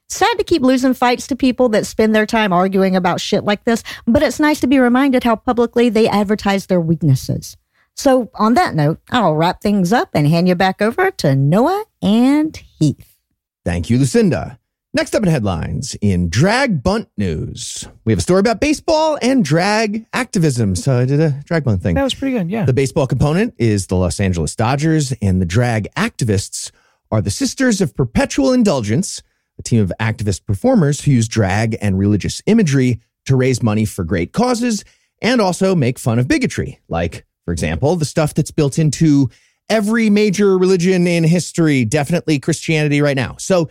[0.09, 3.63] Sad to keep losing fights to people that spend their time arguing about shit like
[3.65, 7.55] this, but it's nice to be reminded how publicly they advertise their weaknesses.
[7.95, 11.85] So, on that note, I'll wrap things up and hand you back over to Noah
[12.01, 13.17] and Heath.
[13.65, 14.57] Thank you, Lucinda.
[14.91, 19.45] Next up in headlines in drag bunt news, we have a story about baseball and
[19.45, 20.75] drag activism.
[20.75, 21.93] So I did a drag bunt thing.
[21.93, 22.49] That was pretty good.
[22.49, 22.65] Yeah.
[22.65, 26.71] The baseball component is the Los Angeles Dodgers, and the drag activists
[27.11, 29.21] are the Sisters of Perpetual Indulgence,
[29.59, 34.03] a team of activist performers who use drag and religious imagery to raise money for
[34.03, 34.83] great causes
[35.21, 39.29] and also make fun of bigotry, like, for example, the stuff that's built into
[39.69, 43.35] every major religion in history, definitely Christianity right now.
[43.37, 43.69] So,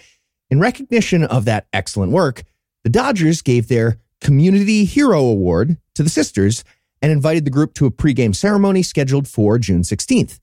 [0.50, 2.44] in recognition of that excellent work,
[2.84, 6.64] the Dodgers gave their Community Hero Award to the sisters
[7.02, 10.40] and invited the group to a pregame ceremony scheduled for June 16th.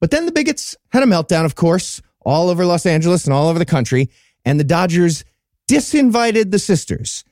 [0.00, 3.48] But then the bigots had a meltdown, of course, all over Los Angeles and all
[3.48, 4.10] over the country,
[4.48, 5.24] and the Dodgers
[5.70, 7.22] disinvited the sisters.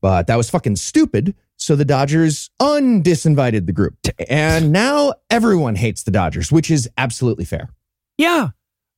[0.00, 3.94] But that was fucking stupid, so the Dodgers undisinvited the group.
[4.28, 7.70] And now everyone hates the Dodgers, which is absolutely fair.
[8.18, 8.48] Yeah.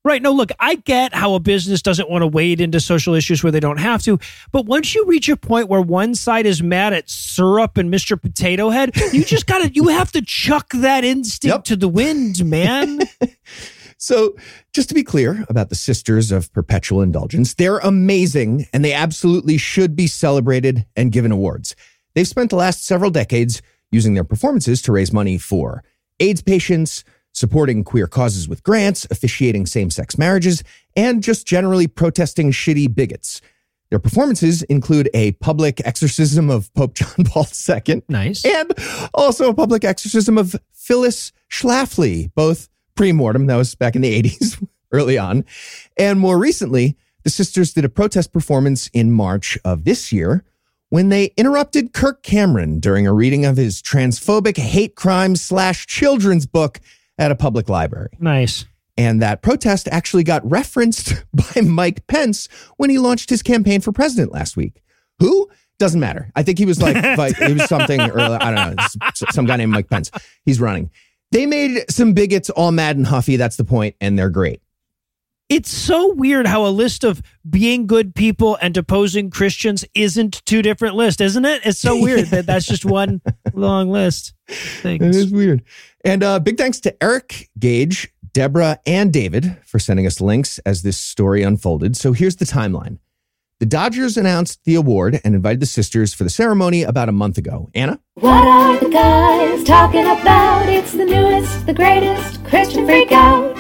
[0.06, 0.20] Right.
[0.20, 3.50] No, look, I get how a business doesn't want to wade into social issues where
[3.50, 4.18] they don't have to.
[4.52, 8.20] But once you reach a point where one side is mad at syrup and Mr.
[8.20, 11.64] Potato Head, you just got to, you have to chuck that instinct Yep.
[11.64, 13.00] to the wind, man.
[14.04, 14.36] So,
[14.74, 19.56] just to be clear about the Sisters of Perpetual Indulgence, they're amazing and they absolutely
[19.56, 21.74] should be celebrated and given awards.
[22.14, 25.82] They've spent the last several decades using their performances to raise money for
[26.20, 30.62] AIDS patients, supporting queer causes with grants, officiating same sex marriages,
[30.94, 33.40] and just generally protesting shitty bigots.
[33.88, 38.44] Their performances include a public exorcism of Pope John Paul II nice.
[38.44, 38.70] and
[39.14, 43.46] also a public exorcism of Phyllis Schlafly, both pre-mortem.
[43.46, 45.44] That was back in the 80s, early on.
[45.96, 50.44] And more recently, the sisters did a protest performance in March of this year
[50.90, 56.46] when they interrupted Kirk Cameron during a reading of his transphobic hate crime slash children's
[56.46, 56.80] book
[57.18, 58.10] at a public library.
[58.20, 58.66] Nice.
[58.96, 63.90] And that protest actually got referenced by Mike Pence when he launched his campaign for
[63.90, 64.82] president last week.
[65.18, 65.48] Who?
[65.78, 66.30] Doesn't matter.
[66.36, 68.84] I think he was like, like he was something, or I don't know,
[69.32, 70.10] some guy named Mike Pence.
[70.44, 70.90] He's running.
[71.34, 73.34] They made some bigots all mad and huffy.
[73.34, 74.62] That's the point, and they're great.
[75.48, 77.20] It's so weird how a list of
[77.50, 81.62] being good people and opposing Christians isn't two different lists, isn't it?
[81.66, 83.20] It's so weird that that's just one
[83.52, 84.32] long list.
[85.02, 85.64] of It is weird.
[86.04, 90.82] And uh, big thanks to Eric, Gage, Deborah, and David for sending us links as
[90.82, 91.96] this story unfolded.
[91.96, 92.98] So here's the timeline.
[93.60, 97.38] The Dodgers announced the award and invited the sisters for the ceremony about a month
[97.38, 97.70] ago.
[97.74, 98.00] Anna?
[98.14, 100.68] What are the guys talking about?
[100.68, 103.56] It's the newest, the greatest Christian freak out.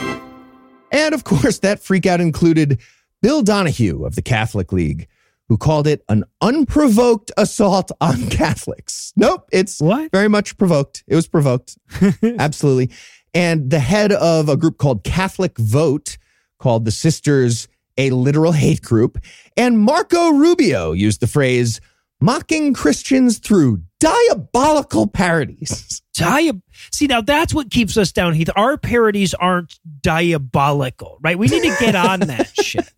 [0.90, 2.80] And of course, that freakout included
[3.22, 5.06] Bill Donohue of the Catholic League,
[5.48, 9.12] who called it an unprovoked assault on Catholics.
[9.16, 10.10] Nope, it's What?
[10.10, 11.04] very much provoked.
[11.06, 11.78] It was provoked.
[12.38, 12.90] Absolutely.
[13.32, 16.18] And the head of a group called Catholic Vote
[16.58, 19.18] called the Sisters a literal hate group.
[19.56, 21.80] And Marco Rubio used the phrase
[22.20, 26.02] mocking Christians through diabolical parodies.
[26.16, 28.50] Diab- See, now that's what keeps us down, Heath.
[28.56, 31.38] Our parodies aren't diabolical, right?
[31.38, 32.88] We need to get on that shit.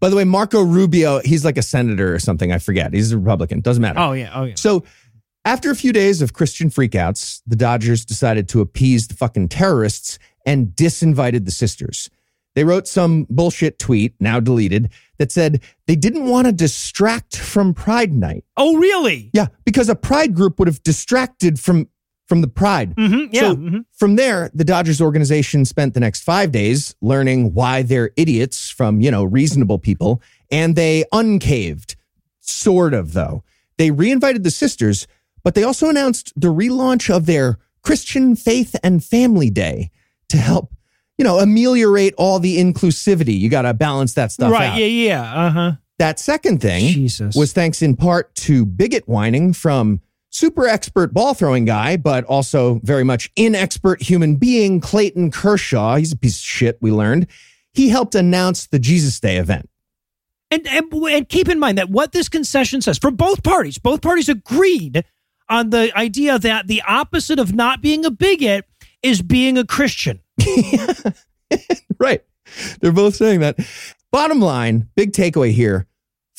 [0.00, 2.52] By the way, Marco Rubio, he's like a senator or something.
[2.52, 2.92] I forget.
[2.92, 3.60] He's a Republican.
[3.60, 3.98] Doesn't matter.
[4.00, 4.30] Oh, yeah.
[4.34, 4.54] Oh, yeah.
[4.56, 4.84] So,
[5.44, 10.18] after a few days of Christian freakouts, the Dodgers decided to appease the fucking terrorists
[10.46, 12.10] and disinvited the sisters.
[12.54, 17.72] They wrote some bullshit tweet, now deleted, that said they didn't want to distract from
[17.72, 18.44] Pride Night.
[18.56, 19.30] Oh, really?
[19.32, 21.88] Yeah, because a Pride group would have distracted from
[22.32, 22.96] from the Pride.
[22.96, 23.26] Mm-hmm.
[23.30, 23.40] Yeah.
[23.40, 23.84] So mhm.
[23.92, 29.02] from there, the Dodgers organization spent the next five days learning why they're idiots from,
[29.02, 30.22] you know, reasonable people.
[30.50, 31.96] And they uncaved,
[32.40, 33.44] sort of, though.
[33.76, 35.06] They reinvited the sisters,
[35.42, 39.90] but they also announced the relaunch of their Christian Faith and Family Day
[40.30, 40.72] to help,
[41.22, 43.38] you know, ameliorate all the inclusivity.
[43.38, 44.52] You got to balance that stuff out.
[44.54, 44.70] Right.
[44.70, 44.78] out.
[44.78, 44.86] Yeah.
[44.86, 45.22] Yeah.
[45.22, 45.72] Uh huh.
[46.00, 47.36] That second thing Jesus.
[47.36, 52.80] was thanks in part to bigot whining from super expert ball throwing guy, but also
[52.82, 55.94] very much inexpert human being, Clayton Kershaw.
[55.94, 57.28] He's a piece of shit, we learned.
[57.72, 59.70] He helped announce the Jesus Day event.
[60.50, 64.02] And, and and keep in mind that what this concession says for both parties, both
[64.02, 65.04] parties agreed
[65.48, 68.64] on the idea that the opposite of not being a bigot
[69.04, 70.18] is being a Christian.
[71.98, 72.24] Right.
[72.80, 73.56] They're both saying that.
[74.10, 75.86] Bottom line, big takeaway here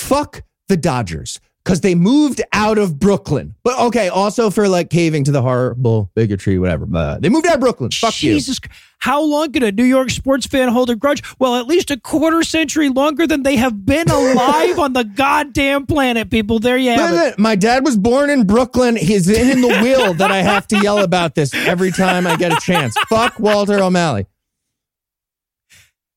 [0.03, 1.39] fuck the Dodgers.
[1.63, 3.55] Because they moved out of Brooklyn.
[3.63, 6.85] But okay, also for like caving to the horrible bigotry, whatever.
[6.85, 7.91] But they moved out of Brooklyn.
[7.91, 8.33] Fuck you.
[8.33, 8.59] Jesus,
[8.99, 11.23] how long can a New York sports fan hold a grudge?
[11.39, 15.85] Well, at least a quarter century longer than they have been alive on the goddamn
[15.85, 16.59] planet, people.
[16.59, 17.39] There you have it.
[17.39, 18.95] My dad was born in Brooklyn.
[18.95, 22.35] He's in, in the will that I have to yell about this every time I
[22.35, 22.95] get a chance.
[23.07, 24.25] Fuck Walter O'Malley.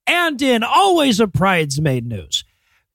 [0.08, 2.44] And in always a bridesmaid news.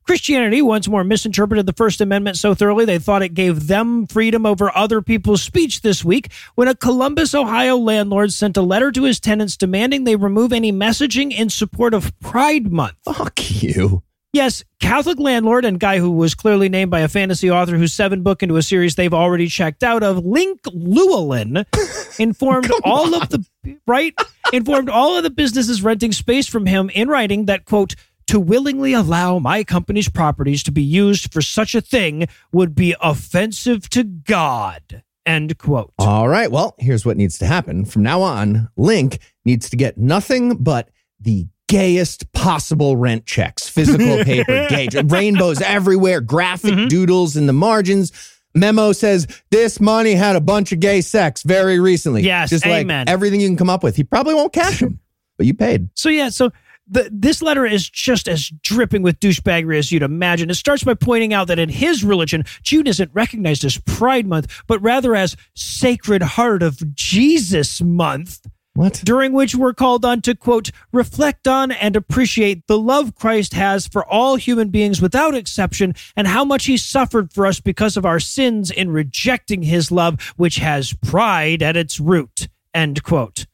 [0.04, 4.46] Christianity once more misinterpreted the First Amendment so thoroughly they thought it gave them freedom
[4.46, 9.04] over other people's speech this week when a Columbus, Ohio landlord sent a letter to
[9.04, 12.96] his tenants demanding they remove any messaging in support of Pride Month.
[13.06, 14.04] Fuck you.
[14.34, 18.24] Yes, Catholic landlord and guy who was clearly named by a fantasy author whose seven
[18.24, 21.66] book into a series they've already checked out of, Link Llewellyn,
[22.20, 23.46] informed all of the
[23.86, 24.14] right
[24.54, 27.96] informed all of the businesses renting space from him in writing that quote
[28.32, 32.96] to willingly allow my company's properties to be used for such a thing would be
[33.02, 35.04] offensive to God.
[35.26, 35.94] End quote.
[36.00, 36.50] All right.
[36.50, 37.86] Well, here's what needs to happen.
[37.86, 40.90] From now on, Link needs to get nothing but
[41.20, 46.88] the gayest possible rent checks, physical paper, gauge, rainbows everywhere, graphic Mm-hmm.
[46.88, 48.12] doodles in the margins.
[48.56, 52.24] Memo says this money had a bunch of gay sex very recently.
[52.24, 53.06] Yes, just amen.
[53.08, 53.96] like everything you can come up with.
[53.96, 55.00] He probably won't cash them,
[55.38, 55.90] but you paid.
[55.96, 56.52] So yeah, so
[56.92, 60.50] the, this letter is just as dripping with douchebaggery as you'd imagine.
[60.50, 64.62] It starts by pointing out that in his religion, June isn't recognized as Pride Month,
[64.68, 68.46] but rather as Sacred Heart of Jesus Month.
[68.74, 69.02] What?
[69.04, 73.88] During which we're called on to, quote, reflect on and appreciate the love Christ has
[73.88, 78.06] for all human beings without exception and how much he suffered for us because of
[78.06, 83.46] our sins in rejecting his love, which has pride at its root, end quote.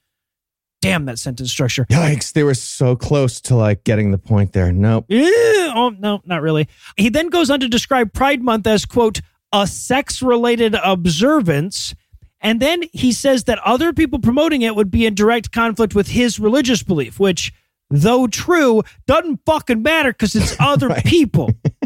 [0.87, 1.85] Damn that sentence structure.
[1.85, 2.31] Yikes!
[2.31, 4.71] They were so close to like getting the point there.
[4.71, 5.05] Nope.
[5.09, 6.67] Yeah, oh, no, not really.
[6.95, 9.19] He then goes on to describe Pride Month as, quote,
[9.51, 11.93] a sex related observance.
[12.39, 16.07] And then he says that other people promoting it would be in direct conflict with
[16.07, 17.51] his religious belief, which,
[17.89, 21.51] though true, doesn't fucking matter because it's other people.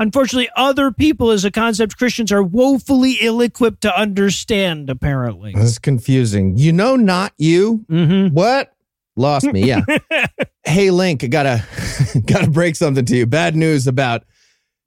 [0.00, 5.52] Unfortunately, other people as a concept Christians are woefully ill equipped to understand, apparently.
[5.52, 6.56] This is confusing.
[6.56, 7.84] You know, not you.
[7.90, 8.34] Mm-hmm.
[8.34, 8.72] What?
[9.14, 9.62] Lost me.
[9.64, 9.82] Yeah.
[10.64, 11.62] hey, Link, I gotta
[12.26, 13.26] gotta break something to you.
[13.26, 14.24] Bad news about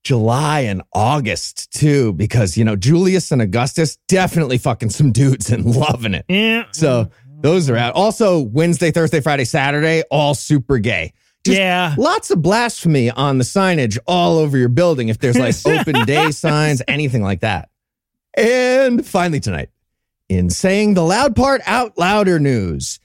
[0.04, 5.63] July and August too, because you know Julius and Augustus definitely fucking some dudes and
[5.76, 6.26] loving it.
[6.28, 6.65] Yeah.
[6.71, 7.93] So those are out.
[7.93, 11.13] Also, Wednesday, Thursday, Friday, Saturday, all super gay.
[11.45, 11.95] Just Yeah.
[11.97, 16.32] Lots of blasphemy on the signage all over your building if there's like open day
[16.32, 17.69] signs, anything like that.
[18.36, 19.69] And finally, tonight,
[20.29, 22.99] in saying the loud part out louder news.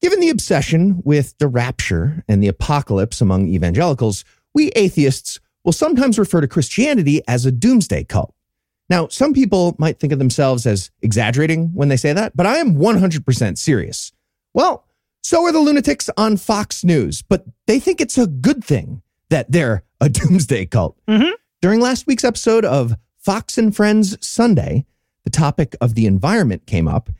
[0.00, 6.18] Given the obsession with the rapture and the apocalypse among evangelicals, we atheists will sometimes
[6.18, 8.32] refer to Christianity as a doomsday cult.
[8.88, 12.58] Now, some people might think of themselves as exaggerating when they say that, but I
[12.58, 14.12] am 100% serious.
[14.54, 14.84] Well,
[15.28, 19.52] so are the lunatics on Fox News, but they think it's a good thing that
[19.52, 20.98] they're a doomsday cult.
[21.60, 24.86] During last week's episode of Fox and Friends Sunday,
[25.24, 27.10] the topic of the environment came up,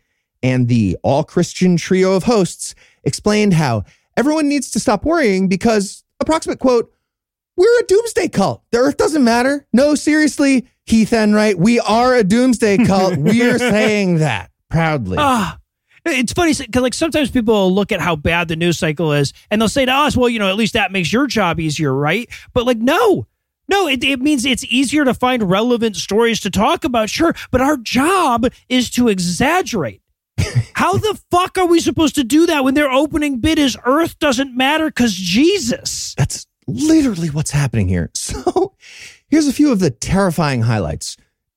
[0.42, 3.85] and the all Christian trio of hosts explained how
[4.16, 6.90] everyone needs to stop worrying because, approximate quote,
[7.57, 8.62] we're a doomsday cult.
[8.71, 9.66] The earth doesn't matter.
[9.75, 13.16] No, seriously, Heath Enright, we are a doomsday cult.
[13.18, 15.18] We're saying that proudly.
[15.21, 15.59] Ah,
[16.11, 19.33] it's funny because like sometimes people will look at how bad the news cycle is,
[19.51, 21.94] and they'll say to us, "Well, you know, at least that makes your job easier,
[21.94, 23.27] right?" But like, no,
[23.68, 27.35] no, it, it means it's easier to find relevant stories to talk about, sure.
[27.51, 30.03] But our job is to exaggerate.
[30.75, 34.18] How the fuck are we supposed to do that when their opening bid is Earth
[34.18, 36.14] doesn't matter because Jesus?
[36.16, 38.11] That's literally what's happening here.
[38.49, 38.75] So
[39.29, 41.16] here's a few of the terrifying highlights.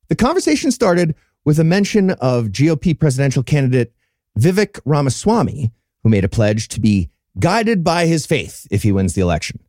[0.09, 3.93] The conversation started with a mention of GOP presidential candidate
[4.39, 5.71] Vivek Ramaswamy,
[6.03, 9.59] who made a pledge to be guided by his faith if he wins the election.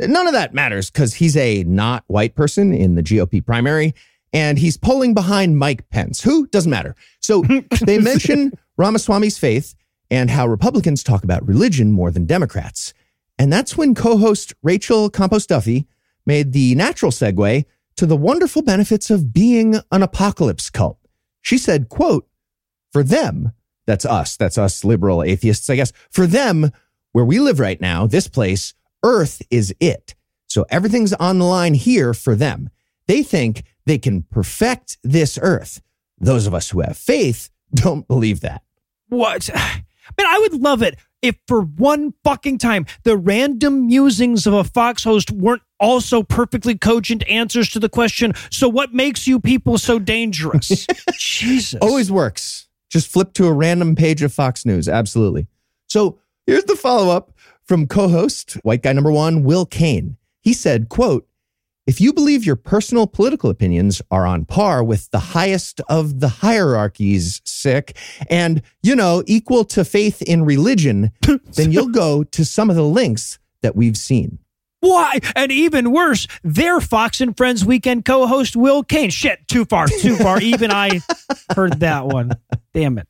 [0.00, 3.94] None of that matters because he's a not white person in the GOP primary
[4.32, 6.94] and he's polling behind Mike Pence, who doesn't matter.
[7.20, 7.42] So
[7.84, 9.74] they mention Ramaswamy's faith
[10.10, 12.94] and how Republicans talk about religion more than Democrats.
[13.38, 15.86] And that's when co host Rachel Campos Duffy
[16.26, 17.64] made the natural segue
[17.96, 20.98] to the wonderful benefits of being an apocalypse cult.
[21.40, 22.28] She said, quote,
[22.92, 23.52] for them,
[23.88, 26.70] that's us, that's us liberal atheists, I guess, for them,
[27.12, 30.14] where we live right now, this place, Earth is it.
[30.46, 32.68] So everything's on the line here for them.
[33.06, 35.80] They think they can perfect this Earth.
[36.18, 38.62] Those of us who have faith don't believe that.
[39.08, 39.48] What?
[39.54, 44.64] Man, I would love it if for one fucking time the random musings of a
[44.64, 49.78] Fox host weren't also perfectly cogent answers to the question, so what makes you people
[49.78, 50.86] so dangerous?
[51.12, 51.78] Jesus.
[51.80, 52.67] Always works.
[52.88, 54.88] Just flip to a random page of Fox News.
[54.88, 55.46] Absolutely.
[55.86, 57.32] So here's the follow up
[57.64, 60.16] from co host, white guy number one, Will Cain.
[60.40, 61.28] He said, quote,
[61.86, 66.28] if you believe your personal political opinions are on par with the highest of the
[66.28, 67.96] hierarchies, sick,
[68.28, 71.12] and, you know, equal to faith in religion,
[71.54, 74.38] then you'll go to some of the links that we've seen.
[74.88, 75.18] Why?
[75.36, 79.10] And even worse, their Fox and Friends weekend co host, Will Cain.
[79.10, 80.40] Shit, too far, too far.
[80.42, 81.00] even I
[81.54, 82.32] heard that one.
[82.74, 83.06] Damn it.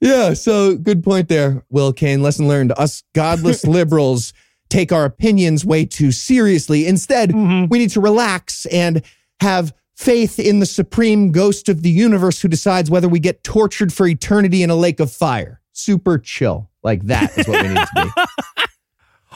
[0.00, 2.22] Yeah, so good point there, Will Cain.
[2.22, 2.72] Lesson learned.
[2.76, 4.32] Us godless liberals
[4.68, 6.86] take our opinions way too seriously.
[6.86, 7.68] Instead, Mm-hmm.
[7.68, 9.02] we need to relax and
[9.40, 13.92] have faith in the supreme ghost of the universe who decides whether we get tortured
[13.92, 15.60] for eternity in a lake of fire.
[15.72, 16.70] Super chill.
[16.82, 18.22] Like that is what we need to be.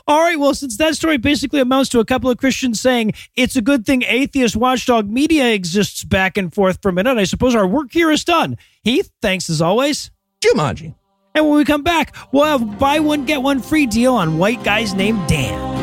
[0.09, 3.57] All right, well, since that story basically amounts to a couple of Christians saying it's
[3.57, 7.57] a good thing atheist watchdog media exists back and forth for a minute, I suppose
[7.57, 8.57] our work here is done.
[8.85, 10.13] Heath, thanks as always.
[10.41, 10.95] Jumanji.
[11.35, 14.63] And when we come back, we'll have buy one, get one free deal on white
[14.63, 15.75] guys named Dan.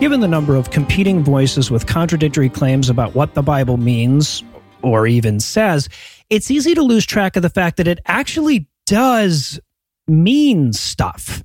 [0.00, 4.42] Given the number of competing voices with contradictory claims about what the Bible means
[4.86, 5.88] or even says,
[6.30, 9.60] it's easy to lose track of the fact that it actually does
[10.06, 11.42] mean stuff.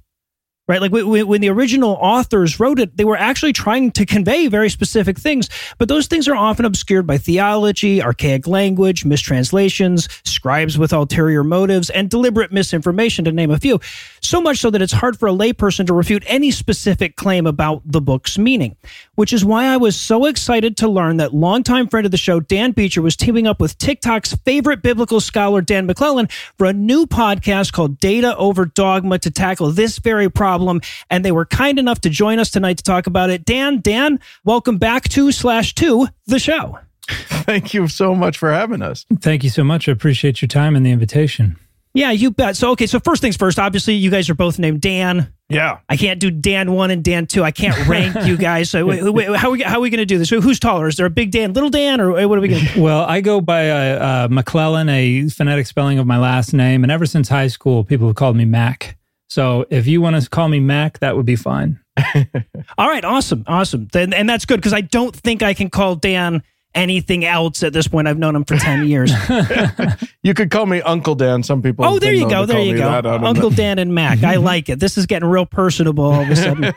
[0.72, 0.80] Right?
[0.80, 4.70] Like when, when the original authors wrote it, they were actually trying to convey very
[4.70, 10.94] specific things, but those things are often obscured by theology, archaic language, mistranslations, scribes with
[10.94, 13.82] ulterior motives, and deliberate misinformation, to name a few.
[14.22, 17.82] So much so that it's hard for a layperson to refute any specific claim about
[17.86, 18.78] the book's meaning,
[19.16, 22.40] which is why I was so excited to learn that longtime friend of the show,
[22.40, 27.06] Dan Beecher, was teaming up with TikTok's favorite biblical scholar, Dan McClellan, for a new
[27.06, 30.61] podcast called Data Over Dogma to tackle this very problem.
[31.10, 33.46] And they were kind enough to join us tonight to talk about it.
[33.46, 36.80] Dan, Dan, welcome back to slash to the show.
[37.08, 39.06] Thank you so much for having us.
[39.20, 39.90] Thank you so much.
[39.90, 41.58] I appreciate your time and the invitation.
[41.94, 42.56] Yeah, you bet.
[42.56, 45.34] So, okay, so first things first, obviously, you guys are both named Dan.
[45.50, 45.80] Yeah.
[45.90, 47.44] I can't do Dan one and Dan two.
[47.44, 48.70] I can't rank you guys.
[48.70, 50.30] So, wait, wait, how are we, how are we going to do this?
[50.30, 50.88] Who's taller?
[50.88, 53.20] Is there a big Dan, little Dan, or what are we going to Well, I
[53.20, 56.84] go by uh, uh, McClellan, a phonetic spelling of my last name.
[56.84, 58.98] And ever since high school, people have called me Mac.
[59.32, 61.80] So if you want to call me Mac, that would be fine.
[62.78, 63.88] All right, awesome, awesome.
[63.94, 66.44] Then and that's good because I don't think I can call Dan
[66.76, 68.10] anything else at this point.
[68.10, 69.14] I've known him for ten years.
[70.24, 71.44] You could call me Uncle Dan.
[71.44, 71.86] Some people.
[71.86, 73.06] oh, there you go, there you go, that.
[73.06, 73.50] I don't Uncle.
[73.50, 74.22] Dan and Mac.
[74.22, 74.80] I like it.
[74.82, 76.74] This is getting real personable all of a sudden.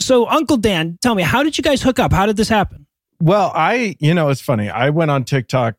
[0.00, 2.12] so, Uncle Dan, tell me, how did you guys hook up?
[2.12, 2.86] How did this happen?
[3.20, 4.68] Well, I, you know, it's funny.
[4.68, 5.76] I went on TikTok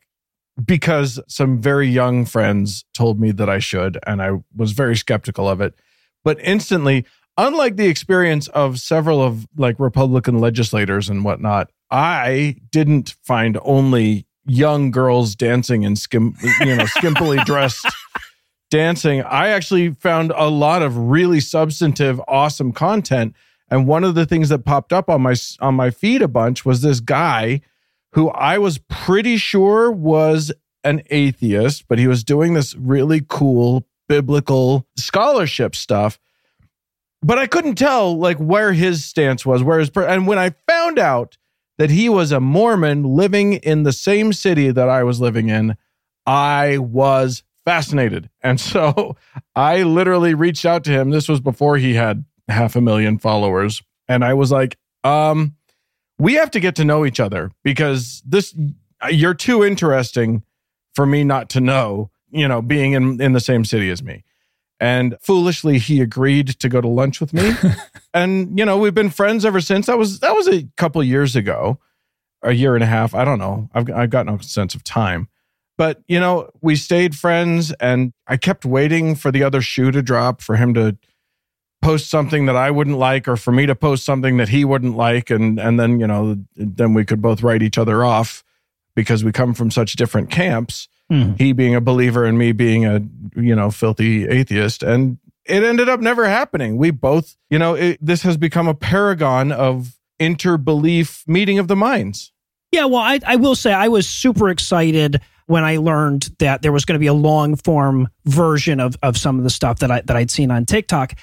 [0.64, 5.50] because some very young friends told me that I should, and I was very skeptical
[5.50, 5.74] of it.
[6.24, 7.06] But instantly,
[7.38, 14.26] unlike the experience of several of like Republican legislators and whatnot, I didn't find only
[14.46, 17.88] young girls dancing in skim, you know, skimpily dressed
[18.70, 19.22] dancing.
[19.22, 23.36] I actually found a lot of really substantive, awesome content.
[23.70, 26.66] And one of the things that popped up on my on my feed a bunch
[26.66, 27.62] was this guy
[28.14, 30.52] who I was pretty sure was
[30.84, 36.20] an atheist, but he was doing this really cool biblical scholarship stuff.
[37.22, 41.00] But I couldn't tell like where his stance was, where his and when I found
[41.00, 41.38] out
[41.78, 45.78] that he was a Mormon living in the same city that I was living in,
[46.26, 48.30] I was fascinated.
[48.42, 49.16] And so
[49.56, 51.10] I literally reached out to him.
[51.10, 53.82] This was before he had half a million followers.
[54.08, 55.56] And I was like, um,
[56.20, 58.56] we have to get to know each other because this
[59.10, 60.44] you're too interesting
[60.94, 64.24] for me not to know, you know, being in, in the same city as me.
[64.80, 67.54] And foolishly he agreed to go to lunch with me.
[68.14, 69.86] and, you know, we've been friends ever since.
[69.86, 71.80] That was that was a couple years ago,
[72.42, 73.16] a year and a half.
[73.16, 73.70] I don't know.
[73.74, 75.30] I've I've got no sense of time.
[75.78, 80.02] But, you know, we stayed friends and I kept waiting for the other shoe to
[80.02, 80.98] drop for him to
[81.82, 84.96] post something that I wouldn't like or for me to post something that he wouldn't
[84.96, 88.44] like and and then you know then we could both write each other off
[88.96, 91.34] because we come from such different camps Hmm.
[91.38, 93.02] he being a believer and me being a
[93.36, 97.98] you know filthy atheist and it ended up never happening we both you know it,
[98.02, 102.32] this has become a paragon of interbelief meeting of the minds
[102.72, 106.72] Yeah, well, I, I will say I was super excited when I learned that there
[106.72, 109.92] was going to be a long form version of, of some of the stuff that
[109.92, 111.14] I that I'd seen on TikTok.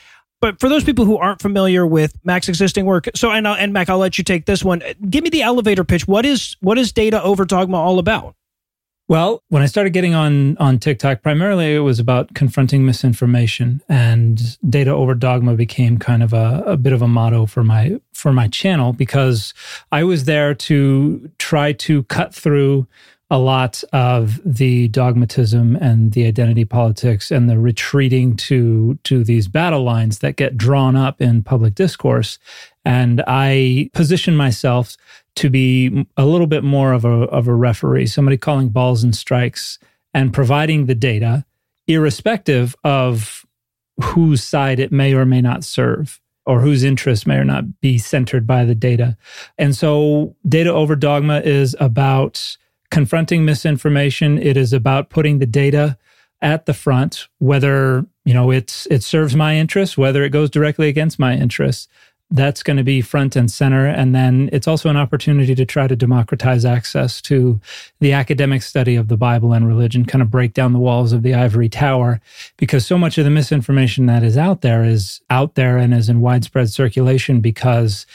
[0.41, 3.73] But for those people who aren't familiar with Mac's existing work, so and, I'll- and
[3.73, 4.83] Mac, I'll let you take this one.
[5.09, 6.07] Give me the elevator pitch.
[6.07, 8.35] What is what is data over dogma all about?
[9.11, 14.57] Well, when I started getting on on TikTok, primarily it was about confronting misinformation, and
[14.71, 18.33] data over dogma became kind of a, a bit of a motto for my for
[18.33, 19.53] my channel because
[19.91, 22.87] I was there to try to cut through
[23.33, 29.49] a lot of the dogmatism and the identity politics and the retreating to to these
[29.49, 32.39] battle lines that get drawn up in public discourse.
[32.85, 34.97] And i position myself
[35.41, 39.15] to be a little bit more of a of a referee somebody calling balls and
[39.17, 39.79] strikes
[40.15, 41.45] and providing the data
[41.87, 43.45] irrespective of
[44.03, 47.99] whose side it may or may not serve or whose interest may or not be
[47.99, 49.17] centered by the data
[49.59, 52.57] and so data over dogma is about
[52.91, 54.39] confronting misinformation.
[54.39, 55.97] It is about putting the data
[56.43, 60.89] at the front, whether you know it's it serves my interests, whether it goes directly
[60.89, 61.89] against my interests.
[62.33, 63.87] That's going to be front and center.
[63.87, 67.61] And then it's also an opportunity to try to democratize access to
[67.99, 71.23] the academic study of the Bible and religion, kind of break down the walls of
[71.23, 72.21] the ivory tower,
[72.57, 76.09] because so much of the misinformation that is out there is out there and is
[76.09, 78.07] in widespread circulation because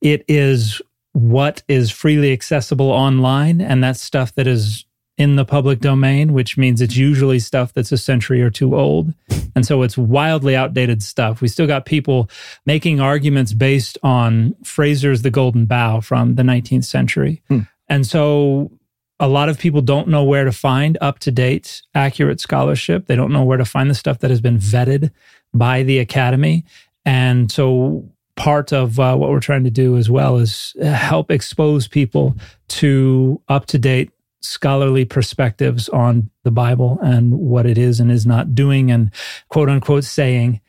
[0.00, 0.80] it is
[1.12, 4.84] what is freely accessible online, and that's stuff that is
[5.18, 9.12] in the public domain, which means it's usually stuff that's a century or two old.
[9.56, 11.40] And so it's wildly outdated stuff.
[11.40, 12.30] We still got people
[12.64, 17.42] making arguments based on Frazer's The Golden Bough from the 19th century.
[17.88, 18.70] And so
[19.18, 23.06] a lot of people don't know where to find up to date, accurate scholarship.
[23.06, 25.10] They don't know where to find the stuff that has been vetted
[25.52, 26.64] by the academy.
[27.04, 31.88] And so part of uh, what we're trying to do as well is help expose
[31.88, 32.36] people
[32.68, 38.26] to up to date scholarly perspectives on the Bible and what it is and is
[38.26, 39.10] not doing and
[39.48, 40.60] quote unquote saying.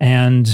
[0.00, 0.46] And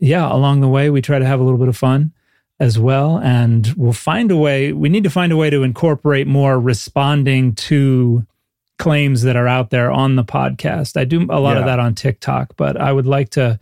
[0.00, 2.12] yeah, along the way, we try to have a little bit of fun
[2.58, 3.18] as well.
[3.18, 7.54] And we'll find a way, we need to find a way to incorporate more responding
[7.54, 8.26] to
[8.78, 10.96] claims that are out there on the podcast.
[10.96, 13.58] I do a lot of that on TikTok, but I would like to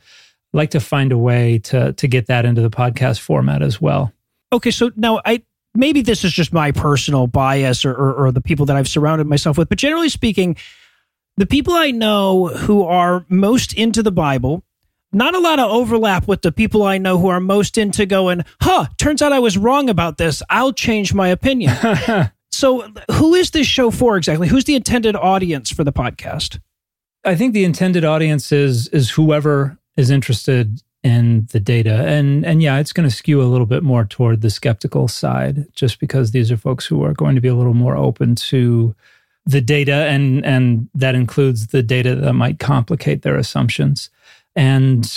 [0.53, 4.13] like to find a way to to get that into the podcast format as well.
[4.53, 5.43] Okay, so now I
[5.75, 9.27] maybe this is just my personal bias or, or, or the people that I've surrounded
[9.27, 10.57] myself with, but generally speaking,
[11.37, 14.63] the people I know who are most into the Bible,
[15.13, 18.45] not a lot of overlap with the people I know who are most into going,
[18.61, 20.43] huh, turns out I was wrong about this.
[20.51, 21.77] I'll change my opinion.
[22.53, 24.49] so, who is this show for exactly?
[24.49, 26.61] Who's the intended audience for the podcast?
[27.25, 32.07] I think the intended audience is is whoever is interested in the data.
[32.07, 35.67] And and yeah, it's going to skew a little bit more toward the skeptical side
[35.75, 38.97] just because these are folks who are going to be a little more open to
[39.47, 44.09] the data and and that includes the data that might complicate their assumptions.
[44.57, 45.09] And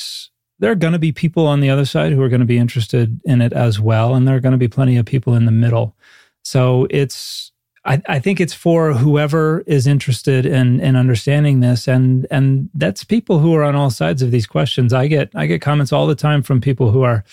[0.60, 2.58] there are going to be people on the other side who are going to be
[2.58, 5.46] interested in it as well and there are going to be plenty of people in
[5.46, 5.96] the middle.
[6.44, 7.52] So it's
[7.88, 13.04] I, I think it's for whoever is interested in in understanding this, and and that's
[13.04, 14.94] people who are on all sides of these questions.
[14.94, 17.24] I get I get comments all the time from people who are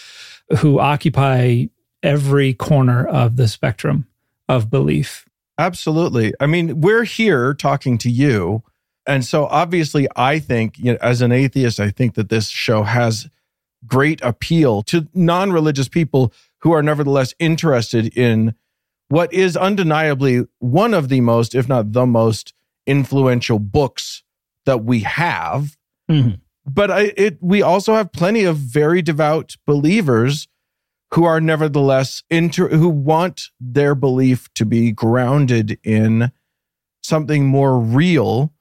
[0.58, 1.64] who occupy
[2.04, 4.06] every corner of the spectrum
[4.48, 5.26] of belief.
[5.58, 6.32] Absolutely.
[6.38, 8.62] I mean, we're here talking to you.
[9.06, 12.82] And so obviously, I think, you know, as an atheist, I think that this show
[12.82, 13.28] has
[13.86, 18.54] great appeal to non religious people who are nevertheless interested in
[19.14, 22.52] what is undeniably one of the most, if not the most
[22.84, 24.24] influential books
[24.66, 25.76] that we have.
[26.10, 26.34] Mm-hmm.
[26.66, 30.48] But I, it, we also have plenty of very devout believers
[31.12, 36.32] who are nevertheless inter, who want their belief to be grounded in
[37.00, 38.52] something more real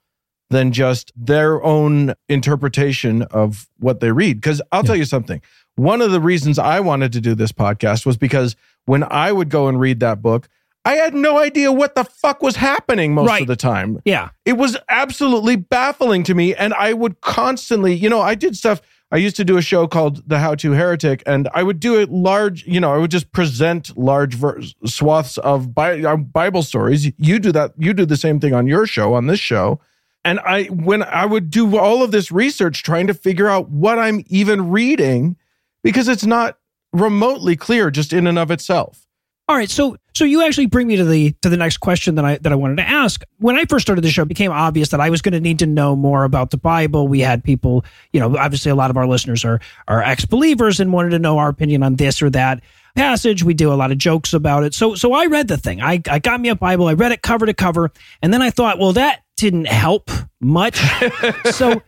[0.52, 4.40] than just their own interpretation of what they read.
[4.40, 5.42] Because I'll tell you something.
[5.78, 9.50] One of the reasons I wanted to do this podcast was because when I would
[9.50, 10.48] go and read that book,
[10.86, 13.42] I had no idea what the fuck was happening most Right.
[13.44, 14.02] of the time.
[14.04, 14.30] Yeah.
[14.44, 16.54] It was absolutely baffling to me.
[16.54, 18.82] And I would constantly, you know, I did stuff.
[19.10, 22.00] I used to do a show called The How to Heretic, and I would do
[22.00, 26.64] it large, you know, I would just present large ver- swaths of Bi- uh, Bible
[26.64, 27.12] stories.
[27.20, 29.80] You do that, you do the same thing on your show, on this show.
[30.26, 34.00] And I, when I would do all of this research trying to figure out what
[34.00, 35.36] I'm even reading,
[35.84, 36.58] because it's not
[36.94, 39.08] remotely clear just in and of itself.
[39.50, 42.24] All right, so so you actually bring me to the to the next question that
[42.24, 43.24] I that I wanted to ask.
[43.40, 45.60] When I first started the show, it became obvious that I was going to need
[45.60, 47.10] to know more about the Bible.
[47.10, 47.84] We had people,
[48.14, 51.20] you know, obviously a lot of our listeners are are ex believers and wanted to
[51.20, 52.64] know our opinion on this or that
[52.96, 53.44] passage.
[53.44, 54.74] We do a lot of jokes about it.
[54.74, 55.82] So so I read the thing.
[55.82, 56.88] I I got me a Bible.
[56.88, 57.92] I read it cover to cover,
[58.22, 60.82] and then I thought, well, that didn't help much.
[61.52, 61.82] so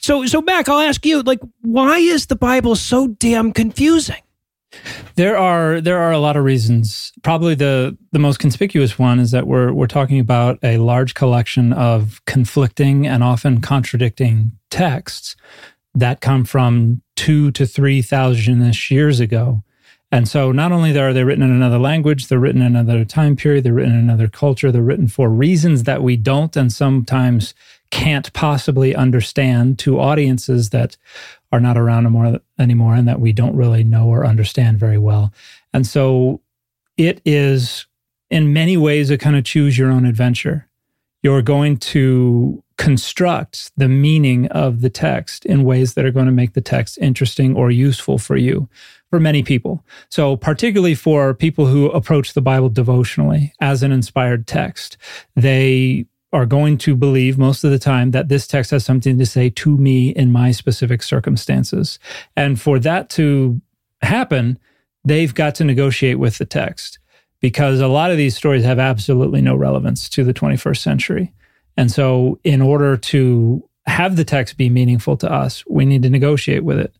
[0.00, 4.22] So, so Mac, I'll ask you, like, why is the Bible so damn confusing?
[5.16, 7.12] There are there are a lot of reasons.
[7.22, 11.72] Probably the the most conspicuous one is that we're we're talking about a large collection
[11.72, 15.36] of conflicting and often contradicting texts
[15.94, 19.62] that come from two to 3000ish years ago.
[20.12, 23.36] And so not only are they written in another language, they're written in another time
[23.36, 27.54] period, they're written in another culture, they're written for reasons that we don't and sometimes
[27.90, 30.96] can't possibly understand to audiences that
[31.52, 35.32] are not around anymore, anymore and that we don't really know or understand very well.
[35.72, 36.40] And so
[36.96, 37.86] it is
[38.30, 40.68] in many ways a kind of choose your own adventure.
[41.22, 46.32] You're going to construct the meaning of the text in ways that are going to
[46.32, 48.68] make the text interesting or useful for you
[49.10, 49.84] for many people.
[50.08, 54.96] So, particularly for people who approach the Bible devotionally as an inspired text,
[55.36, 59.26] they are going to believe most of the time that this text has something to
[59.26, 61.98] say to me in my specific circumstances.
[62.36, 63.60] And for that to
[64.02, 64.58] happen,
[65.04, 66.98] they've got to negotiate with the text
[67.40, 71.32] because a lot of these stories have absolutely no relevance to the 21st century.
[71.76, 76.10] And so, in order to have the text be meaningful to us, we need to
[76.10, 76.94] negotiate with it.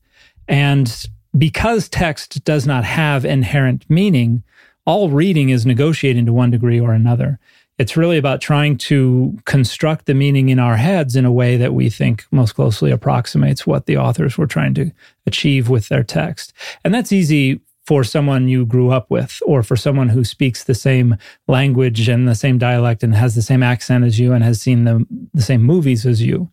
[0.48, 1.06] And
[1.36, 4.42] because text does not have inherent meaning,
[4.86, 7.38] all reading is negotiating to one degree or another.
[7.80, 11.72] It's really about trying to construct the meaning in our heads in a way that
[11.72, 14.92] we think most closely approximates what the authors were trying to
[15.26, 16.52] achieve with their text.
[16.84, 20.74] And that's easy for someone you grew up with or for someone who speaks the
[20.74, 21.16] same
[21.48, 24.84] language and the same dialect and has the same accent as you and has seen
[24.84, 26.50] the, the same movies as you.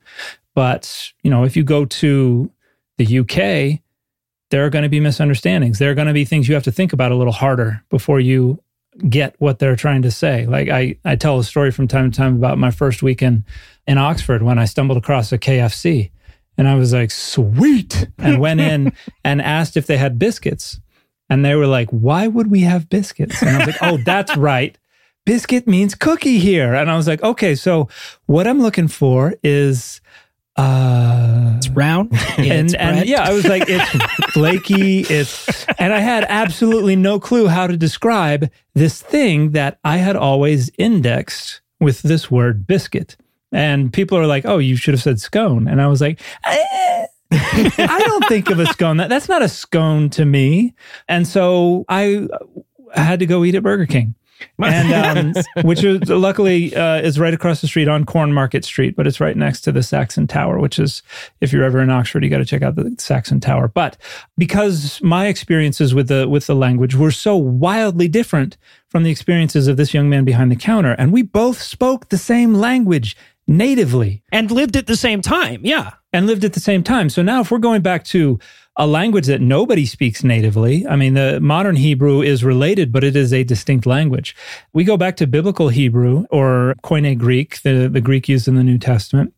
[0.56, 2.50] But, you know, if you go to
[2.98, 3.82] the UK,
[4.50, 5.78] there are going to be misunderstandings.
[5.78, 8.22] There are going to be things you have to think about a little harder before
[8.22, 8.64] you
[9.10, 10.46] get what they're trying to say.
[10.46, 13.44] Like I, I tell a story from time to time about my first weekend
[13.86, 16.12] in Oxford when I stumbled across a KFC
[16.58, 18.94] and I was like, sweet, and went in
[19.24, 20.80] and asked if they had biscuits.
[21.30, 23.42] And they were like, why would we have biscuits?
[23.42, 24.78] And I was like, oh, that's right.
[25.26, 26.74] Biscuit means cookie here.
[26.74, 27.90] And I was like, okay, so
[28.26, 30.00] what I'm looking for is
[30.58, 33.90] uh it's round and, and yeah i was like it's
[34.34, 39.98] flaky it's and i had absolutely no clue how to describe this thing that i
[39.98, 43.18] had always indexed with this word biscuit.
[43.52, 45.68] And people are like oh you should have said scone.
[45.68, 48.98] And i was like eh, i don't think of a scone.
[48.98, 50.74] That that's not a scone to me.
[51.08, 52.28] And so i
[52.94, 54.16] had to go eat at burger king
[54.64, 59.08] and um, which is luckily uh, is right across the street on Cornmarket Street, but
[59.08, 60.60] it's right next to the Saxon Tower.
[60.60, 61.04] Which is,
[61.42, 63.68] if you're ever in Oxford, you got to check out the Saxon Tower.
[63.68, 63.98] But
[64.38, 68.58] because my experiences with the with the language were so wildly different
[68.90, 72.18] from the experiences of this young man behind the counter, and we both spoke the
[72.18, 73.16] same language
[73.48, 77.10] natively and lived at the same time, yeah, and lived at the same time.
[77.10, 78.40] So now, if we're going back to
[78.78, 80.88] a language that nobody speaks natively.
[80.88, 84.36] I mean, the modern Hebrew is related, but it is a distinct language.
[84.72, 88.64] We go back to biblical Hebrew or Koine Greek, the, the Greek used in the
[88.64, 89.34] New Testament.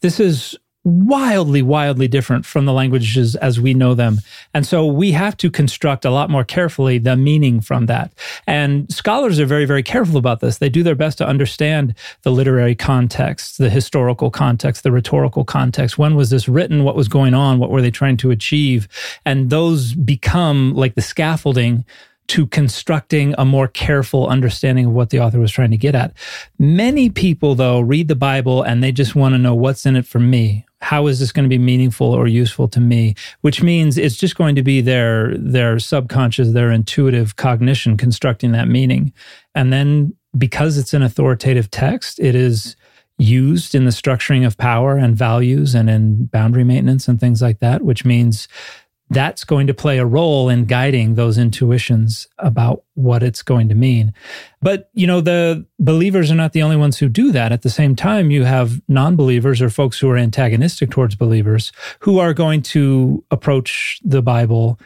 [0.00, 4.20] This is wildly, wildly different from the languages as we know them.
[4.52, 8.12] And so we have to construct a lot more carefully the meaning from that.
[8.46, 10.58] And scholars are very, very careful about this.
[10.58, 15.98] They do their best to understand the literary context, the historical context, the rhetorical context.
[15.98, 16.82] When was this written?
[16.82, 17.60] What was going on?
[17.60, 18.88] What were they trying to achieve?
[19.24, 21.84] And those become like the scaffolding
[22.28, 26.14] to constructing a more careful understanding of what the author was trying to get at.
[26.58, 30.06] Many people, though, read the Bible and they just want to know what's in it
[30.06, 33.14] for me how is this going to be meaningful or useful to me?
[33.40, 38.68] Which means it's just going to be their their subconscious their intuitive cognition constructing that
[38.68, 39.12] meaning.
[39.54, 42.76] And then because it's an authoritative text it is
[43.18, 47.60] used in the structuring of power and values and in boundary maintenance and things like
[47.60, 48.48] that which means
[49.10, 53.74] that's going to play a role in guiding those intuitions about what it's going to
[53.74, 54.14] mean.
[54.62, 57.52] But, you know, the believers are not the only ones who do that.
[57.52, 61.72] At the same time, you have non believers or folks who are antagonistic towards believers
[62.00, 64.80] who are going to approach the Bible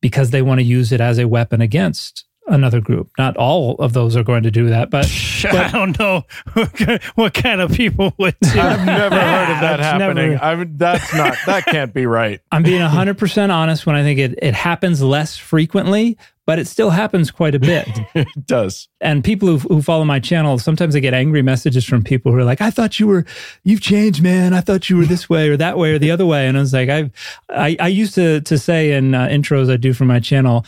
[0.00, 3.10] because they want to use it as a weapon against another group.
[3.18, 5.10] Not all of those are going to do that, but,
[5.42, 6.24] but I don't know
[7.14, 8.60] what kind of people would do.
[8.60, 10.32] I've never heard of that happening.
[10.32, 12.40] Never, I that's not that can't be right.
[12.52, 16.18] I'm being 100% honest when I think it it happens less frequently,
[16.50, 17.86] but it still happens quite a bit.
[18.14, 18.88] it does.
[19.00, 22.38] And people who, who follow my channel, sometimes I get angry messages from people who
[22.38, 23.24] are like, I thought you were,
[23.62, 24.52] you've changed, man.
[24.52, 26.48] I thought you were this way or that way or the other way.
[26.48, 27.12] And I was like, I've,
[27.50, 30.66] I, I used to, to say in uh, intros I do for my channel,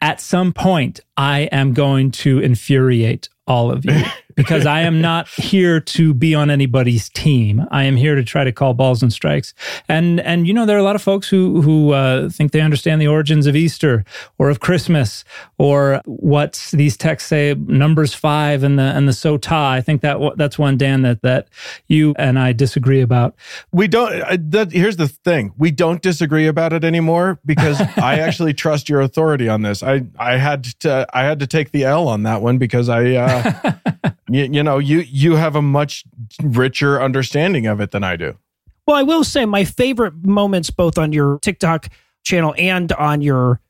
[0.00, 4.02] at some point, I am going to infuriate all of you.
[4.36, 7.66] because I am not here to be on anybody's team.
[7.70, 9.54] I am here to try to call balls and strikes.
[9.88, 12.60] And and you know there are a lot of folks who who uh, think they
[12.60, 14.04] understand the origins of Easter
[14.38, 15.24] or of Christmas
[15.58, 19.70] or what these texts say Numbers five and the and the Sotah.
[19.70, 21.48] I think that that's one Dan that that
[21.88, 23.34] you and I disagree about.
[23.72, 24.12] We don't.
[24.12, 28.88] Uh, that, here's the thing: we don't disagree about it anymore because I actually trust
[28.90, 29.82] your authority on this.
[29.82, 33.12] I I had to I had to take the L on that one because I.
[33.14, 33.72] Uh,
[34.28, 36.04] you, you know, you you have a much
[36.42, 38.38] richer understanding of it than I do.
[38.86, 41.88] Well, I will say my favorite moments, both on your TikTok
[42.24, 43.60] channel and on your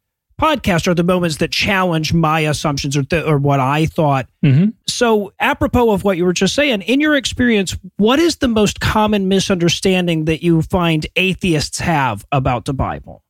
[0.40, 4.28] podcast, are the moments that challenge my assumptions or, th- or what I thought.
[4.44, 4.70] Mm-hmm.
[4.86, 8.80] So, apropos of what you were just saying, in your experience, what is the most
[8.80, 13.22] common misunderstanding that you find atheists have about the Bible?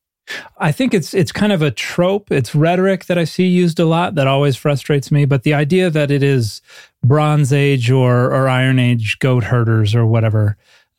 [0.58, 2.32] I think it's it's kind of a trope.
[2.32, 5.24] It's rhetoric that I see used a lot that always frustrates me.
[5.24, 6.60] But the idea that it is
[7.04, 10.56] Bronze Age or or Iron Age goat herders or whatever,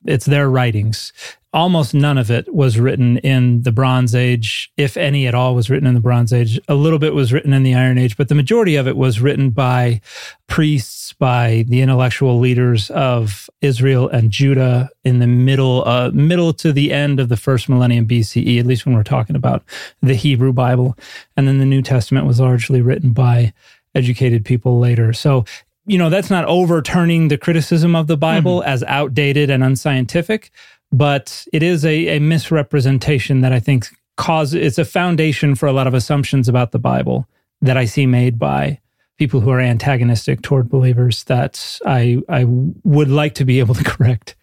[0.07, 1.13] it's their writings.
[1.53, 5.69] Almost none of it was written in the Bronze Age, if any at all was
[5.69, 6.59] written in the Bronze Age.
[6.67, 9.21] A little bit was written in the Iron Age, but the majority of it was
[9.21, 10.01] written by
[10.47, 16.71] priests, by the intellectual leaders of Israel and Judah in the middle, uh, middle to
[16.71, 19.63] the end of the first millennium BCE, at least when we're talking about
[20.01, 20.97] the Hebrew Bible.
[21.35, 23.53] And then the New Testament was largely written by
[23.95, 25.11] educated people later.
[25.11, 25.45] So
[25.87, 28.69] you know, that's not overturning the criticism of the Bible mm-hmm.
[28.69, 30.51] as outdated and unscientific,
[30.91, 35.71] but it is a, a misrepresentation that I think cause it's a foundation for a
[35.71, 37.27] lot of assumptions about the Bible
[37.61, 38.79] that I see made by
[39.17, 42.45] people who are antagonistic toward believers that I I
[42.83, 44.35] would like to be able to correct.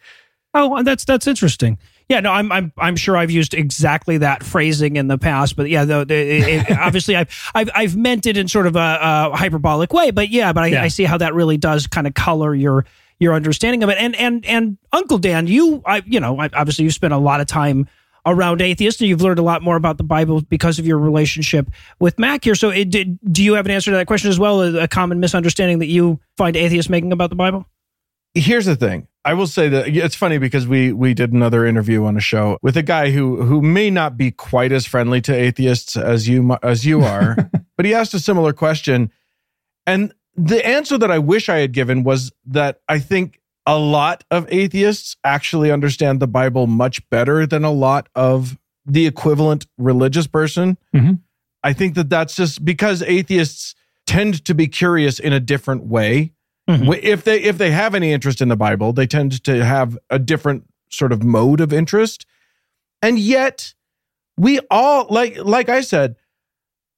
[0.54, 1.78] Oh, that's that's interesting.
[2.08, 5.70] Yeah, no, I'm I'm I'm sure I've used exactly that phrasing in the past, but
[5.70, 8.98] yeah, though it, it, obviously I've, I've I've meant it in sort of a,
[9.32, 10.82] a hyperbolic way, but yeah, but I, yeah.
[10.82, 12.84] I see how that really does kind of color your
[13.18, 13.96] your understanding of it.
[13.98, 17.46] And and and Uncle Dan, you I you know obviously you spent a lot of
[17.46, 17.88] time
[18.26, 21.70] around atheists and you've learned a lot more about the Bible because of your relationship
[21.98, 22.54] with Mac here.
[22.54, 24.62] So, it, did, do you have an answer to that question as well?
[24.78, 27.66] A common misunderstanding that you find atheists making about the Bible?
[28.34, 29.06] Here's the thing.
[29.24, 32.58] I will say that it's funny because we we did another interview on a show
[32.62, 36.56] with a guy who who may not be quite as friendly to atheists as you
[36.62, 37.36] as you are,
[37.76, 39.10] but he asked a similar question,
[39.86, 44.24] and the answer that I wish I had given was that I think a lot
[44.30, 50.26] of atheists actually understand the Bible much better than a lot of the equivalent religious
[50.26, 50.76] person.
[50.94, 51.14] Mm-hmm.
[51.62, 53.74] I think that that's just because atheists
[54.06, 56.33] tend to be curious in a different way
[56.68, 56.92] Mm-hmm.
[57.02, 60.18] If they if they have any interest in the Bible, they tend to have a
[60.18, 62.24] different sort of mode of interest.
[63.02, 63.74] And yet,
[64.38, 66.16] we all like like I said,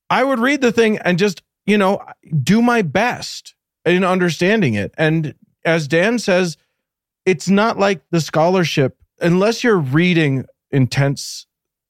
[0.08, 2.00] I would read the thing and just, you know,
[2.42, 3.54] do my best
[3.84, 4.94] in understanding it.
[4.96, 6.56] And as Dan says,
[7.24, 11.46] it's not like the scholarship unless you're reading intense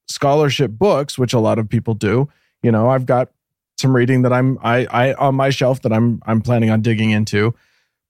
[0.07, 2.29] scholarship books, which a lot of people do.
[2.63, 3.29] You know, I've got
[3.77, 7.11] some reading that I'm I I on my shelf that I'm I'm planning on digging
[7.11, 7.53] into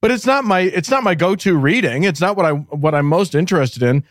[0.02, 2.04] but it's not my it's not my go-to reading.
[2.04, 4.04] It's not what I what I'm most interested in.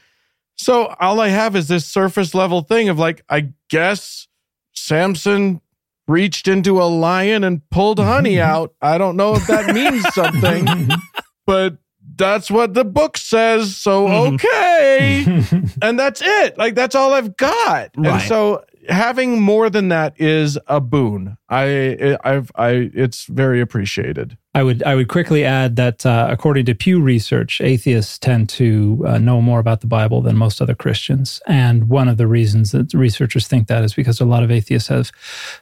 [0.57, 4.27] So all I have is this surface level thing of like, I guess
[4.73, 5.61] Samson
[6.09, 8.75] reached into a lion and pulled honey out.
[8.81, 10.89] I don't know if that means something,
[11.47, 11.77] but
[12.17, 13.77] that's what the book says.
[13.77, 14.35] So mm-hmm.
[14.35, 15.69] okay.
[15.83, 16.57] and that's it.
[16.57, 17.91] Like that's all I've got.
[17.97, 18.13] Right.
[18.13, 21.37] And so having more than that is a boon.
[21.49, 24.37] I I've I it's very appreciated.
[24.55, 29.05] I would I would quickly add that uh, according to Pew Research, atheists tend to
[29.07, 32.73] uh, know more about the Bible than most other Christians, and one of the reasons
[32.73, 35.13] that researchers think that is because a lot of atheists have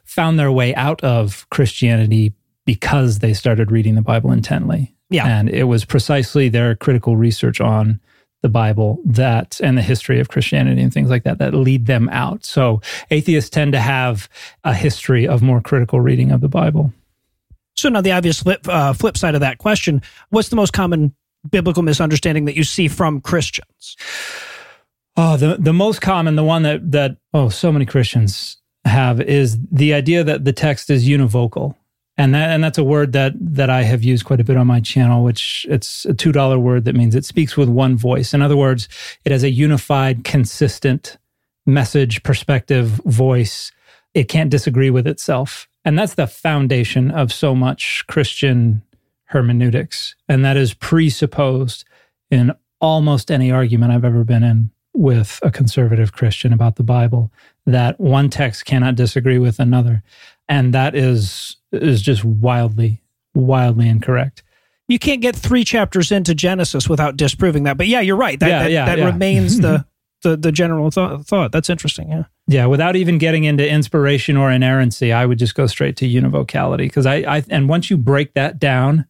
[0.04, 4.94] found their way out of Christianity because they started reading the Bible intently.
[5.10, 8.00] Yeah, and it was precisely their critical research on
[8.44, 12.10] the Bible that and the history of Christianity and things like that that lead them
[12.10, 12.44] out.
[12.44, 14.28] So atheists tend to have
[14.64, 16.92] a history of more critical reading of the Bible.
[17.74, 21.14] So now the obvious flip, uh, flip side of that question: What's the most common
[21.50, 23.96] biblical misunderstanding that you see from Christians?
[25.16, 29.56] Oh, the the most common, the one that that oh, so many Christians have is
[29.72, 31.76] the idea that the text is univocal,
[32.16, 34.66] and that and that's a word that that I have used quite a bit on
[34.66, 35.24] my channel.
[35.24, 38.32] Which it's a two dollar word that means it speaks with one voice.
[38.34, 38.88] In other words,
[39.24, 41.18] it has a unified, consistent
[41.66, 43.72] message, perspective, voice.
[44.12, 45.68] It can't disagree with itself.
[45.84, 48.82] And that's the foundation of so much Christian
[49.24, 50.14] hermeneutics.
[50.28, 51.84] And that is presupposed
[52.30, 57.32] in almost any argument I've ever been in with a conservative Christian about the Bible
[57.66, 60.02] that one text cannot disagree with another.
[60.48, 63.02] And that is is just wildly,
[63.34, 64.42] wildly incorrect.
[64.86, 67.76] you can't get three chapters into Genesis without disproving that.
[67.78, 68.38] But yeah, you're right.
[68.38, 69.06] That Yeah, that, yeah, that yeah.
[69.06, 69.86] remains the,
[70.22, 71.52] the the general thought, thought.
[71.52, 72.10] That's interesting.
[72.10, 72.24] Yeah.
[72.46, 76.78] Yeah, without even getting into inspiration or inerrancy, I would just go straight to univocality
[76.86, 79.06] because I, I and once you break that down,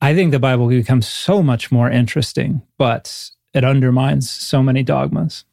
[0.00, 5.44] I think the Bible becomes so much more interesting, but it undermines so many dogmas.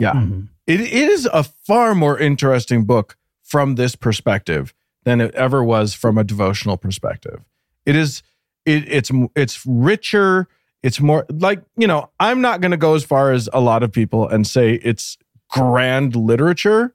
[0.00, 0.12] Yeah.
[0.14, 0.40] Mm-hmm.
[0.66, 3.16] It, it is a far more interesting book
[3.50, 4.72] from this perspective
[5.04, 7.42] than it ever was from a devotional perspective.
[7.84, 8.22] It is
[8.64, 10.48] it, it's it's richer,
[10.82, 13.82] it's more like, you know, I'm not going to go as far as a lot
[13.82, 15.18] of people and say it's
[15.50, 16.94] grand literature,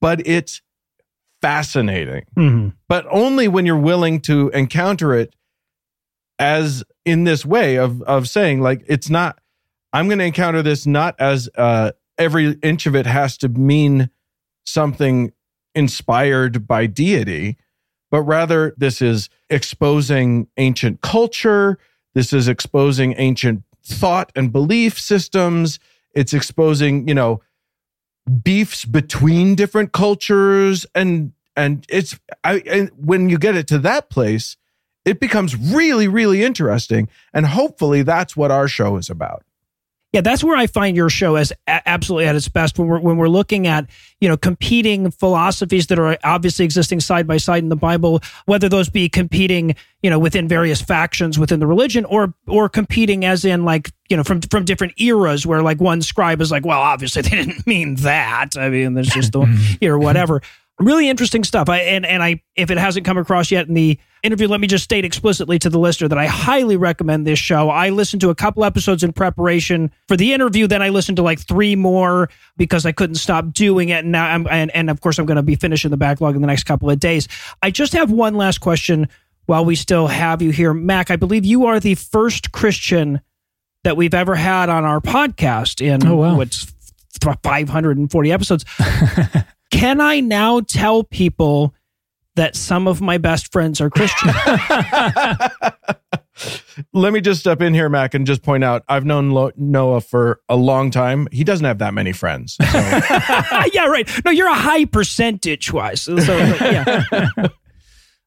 [0.00, 0.62] but it's
[1.42, 2.24] fascinating.
[2.36, 2.68] Mm-hmm.
[2.88, 5.34] But only when you're willing to encounter it
[6.38, 9.40] as in this way of of saying like it's not
[9.92, 14.10] I'm going to encounter this not as uh every inch of it has to mean
[14.64, 15.32] something
[15.74, 17.56] inspired by deity,
[18.10, 21.78] but rather this is exposing ancient culture.
[22.14, 25.78] This is exposing ancient thought and belief systems.
[26.14, 27.42] It's exposing, you know,
[28.42, 34.10] beefs between different cultures and and it's I and when you get it to that
[34.10, 34.56] place,
[35.04, 39.44] it becomes really really interesting and hopefully that's what our show is about.
[40.12, 43.18] Yeah, that's where I find your show as absolutely at its best when we're when
[43.18, 43.90] we're looking at
[44.20, 48.70] you know competing philosophies that are obviously existing side by side in the Bible, whether
[48.70, 53.44] those be competing you know within various factions within the religion, or or competing as
[53.44, 56.80] in like you know from from different eras where like one scribe is like, well,
[56.80, 58.56] obviously they didn't mean that.
[58.56, 59.40] I mean, there's just the
[59.82, 60.40] you know whatever.
[60.80, 61.68] Really interesting stuff.
[61.68, 64.66] I and and I if it hasn't come across yet in the interview, let me
[64.68, 67.68] just state explicitly to the listener that I highly recommend this show.
[67.68, 71.22] I listened to a couple episodes in preparation for the interview, then I listened to
[71.22, 74.04] like three more because I couldn't stop doing it.
[74.04, 76.42] And now I'm and, and of course I'm going to be finishing the backlog in
[76.42, 77.26] the next couple of days.
[77.60, 79.08] I just have one last question
[79.46, 81.10] while we still have you here, Mac.
[81.10, 83.20] I believe you are the first Christian
[83.82, 86.36] that we've ever had on our podcast in Oh, wow.
[86.36, 86.72] what's
[87.42, 88.64] 540 episodes.
[89.70, 91.74] Can I now tell people
[92.36, 94.30] that some of my best friends are Christian?
[96.92, 100.00] Let me just step in here, Mac, and just point out I've known Lo- Noah
[100.00, 101.26] for a long time.
[101.32, 102.56] He doesn't have that many friends.
[102.56, 102.64] So
[103.72, 104.08] yeah, right.
[104.24, 106.02] No, you're a high percentage wise.
[106.02, 107.04] So, yeah.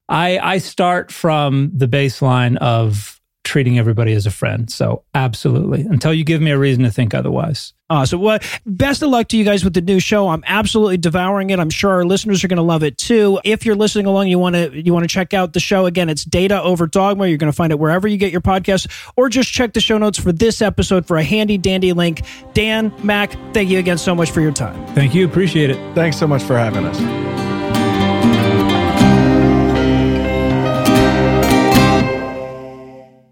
[0.09, 3.20] I I start from the baseline of
[3.51, 4.71] treating everybody as a friend.
[4.71, 7.73] So absolutely, until you give me a reason to think otherwise.
[7.89, 8.21] Uh, awesome.
[8.21, 10.29] Well, best of luck to you guys with the new show.
[10.29, 11.59] I'm absolutely devouring it.
[11.59, 13.41] I'm sure our listeners are going to love it too.
[13.43, 16.07] If you're listening along, you want to you want to check out the show again.
[16.07, 17.27] It's Data Over Dogma.
[17.27, 19.97] You're going to find it wherever you get your podcasts, or just check the show
[19.97, 22.21] notes for this episode for a handy dandy link.
[22.53, 24.87] Dan, Mac, thank you again so much for your time.
[24.95, 25.25] Thank you.
[25.25, 25.93] Appreciate it.
[25.93, 27.40] thanks so much for having us.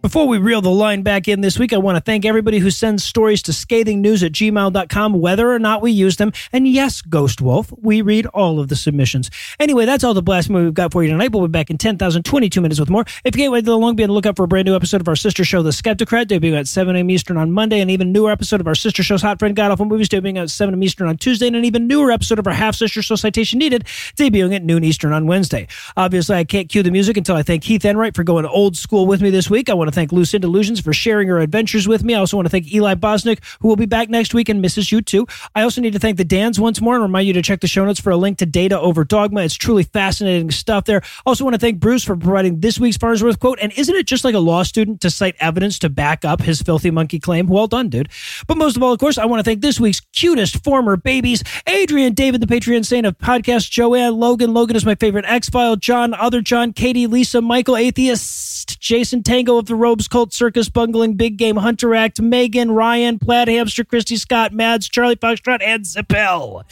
[0.02, 2.72] Before we reel the line back in this week, I want to thank everybody who
[2.72, 6.32] sends stories to scathingnews at gmail.com, whether or not we use them.
[6.54, 9.30] And yes, Ghost Wolf, we read all of the submissions.
[9.60, 11.34] Anyway, that's all the blasphemy we've got for you tonight.
[11.34, 13.04] We'll be back in 10,022 minutes with more.
[13.26, 15.02] If you can't wait the long, be on the lookout for a brand new episode
[15.02, 17.10] of our sister show, The Skepticrat, debuting at 7 a.m.
[17.10, 19.86] Eastern on Monday, an even newer episode of our sister show's Hot Friend God Awful
[19.86, 20.82] Movies, debuting at 7 a.m.
[20.82, 23.84] Eastern on Tuesday, and an even newer episode of our half sister show Citation Needed,
[24.16, 25.68] debuting at noon Eastern on Wednesday.
[25.98, 29.06] Obviously, I can't cue the music until I thank Heath Enright for going old school
[29.06, 29.70] with me this week.
[29.70, 32.16] I want to thank Lucinda Lugeons for sharing her adventures with me.
[32.16, 34.92] I also want to thank Eli Bosnick, who will be back next week and misses
[34.92, 35.28] you too.
[35.56, 37.68] I also need to thank the Dans once more and remind you to check the
[37.68, 39.42] show notes for a link to Data Over Dogma.
[39.42, 41.02] It's truly fascinating stuff there.
[41.26, 43.60] Also want to thank Bruce for providing this week's Farnsworth quote.
[43.62, 46.62] And isn't it just like a law student to cite evidence to back up his
[46.62, 47.48] filthy monkey claim?
[47.48, 48.10] Well done, dude.
[48.48, 51.44] But most of all, of course, I want to thank this week's cutest former babies,
[51.68, 54.54] Adrian, David, the Patreon saint of podcast, Joanne, Logan.
[54.54, 59.66] Logan is my favorite X-File, John, other John, Katie, Lisa, Michael, Atheist, Jason, Tango of
[59.66, 64.54] the Robes Cult, Circus, Bungling, Big Game, Hunter Act, Megan, Ryan, Plaid Hamster, Christy Scott,
[64.54, 66.64] Mads, Charlie Foxtrot, and Zappel.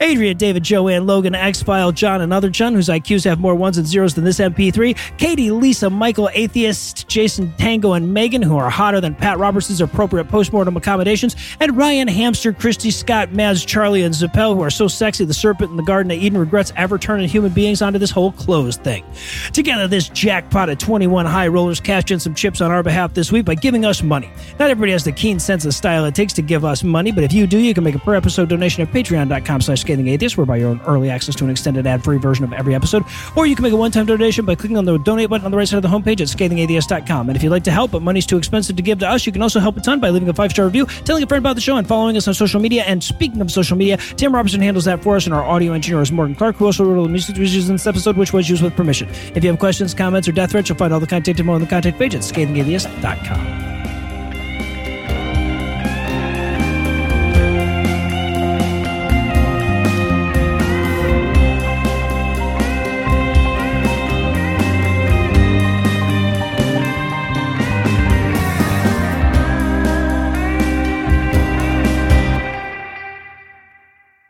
[0.00, 3.86] Adrian, David, Joanne, Logan, X-File, John, and other John, whose IQs have more ones and
[3.86, 9.00] zeros than this MP3, Katie, Lisa, Michael, Atheist, Jason, Tango, and Megan, who are hotter
[9.00, 14.54] than Pat Robertson's appropriate postmortem accommodations, and Ryan, Hamster, Christy Scott, Mads, Charlie, and Zappel,
[14.54, 17.52] who are so sexy the serpent in the Garden of Eden regrets ever turning human
[17.52, 19.04] beings onto this whole closed thing.
[19.52, 23.30] Together, this jackpot of 21 high rollers cashed in some chips on our behalf this
[23.30, 24.30] week by giving us money.
[24.58, 27.22] Not everybody has the keen sense of style it takes to give us money, but
[27.22, 30.36] if you do, you can make a per episode donation at patreon.com slash scathing atheist,
[30.36, 33.04] whereby you own early access to an extended ad-free version of every episode,
[33.36, 35.56] or you can make a one-time donation by clicking on the donate button on the
[35.56, 37.28] right side of the homepage at scathingatheist.com.
[37.28, 39.32] And if you'd like to help, but money's too expensive to give to us, you
[39.32, 41.60] can also help a ton by leaving a five-star review, telling a friend about the
[41.60, 42.84] show, and following us on social media.
[42.84, 46.00] And speaking of social media, Tim Robertson handles that for us, and our audio engineer
[46.02, 48.48] is Morgan Clarke, who also wrote all the music used in this episode, which was
[48.48, 49.08] used with permission.
[49.34, 51.60] If you have questions, comments, or death threats, you'll find all the contact info on
[51.60, 52.22] the contact page at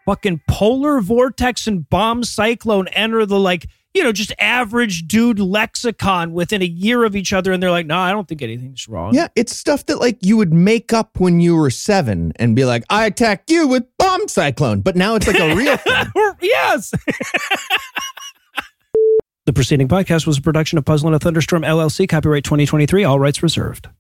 [0.09, 6.33] Fucking polar vortex and bomb cyclone enter the like you know just average dude lexicon
[6.33, 9.15] within a year of each other and they're like no i don't think anything's wrong
[9.15, 12.65] Yeah, it's stuff that like you would make up when you were seven and be
[12.65, 14.81] like, I attack you with bomb cyclone.
[14.83, 16.07] But now it's like a real thing.
[16.43, 16.93] yes
[19.47, 23.19] the preceding podcast was a production of puzzle and a thunderstorm llc copyright 2023 all
[23.19, 23.89] rights reserved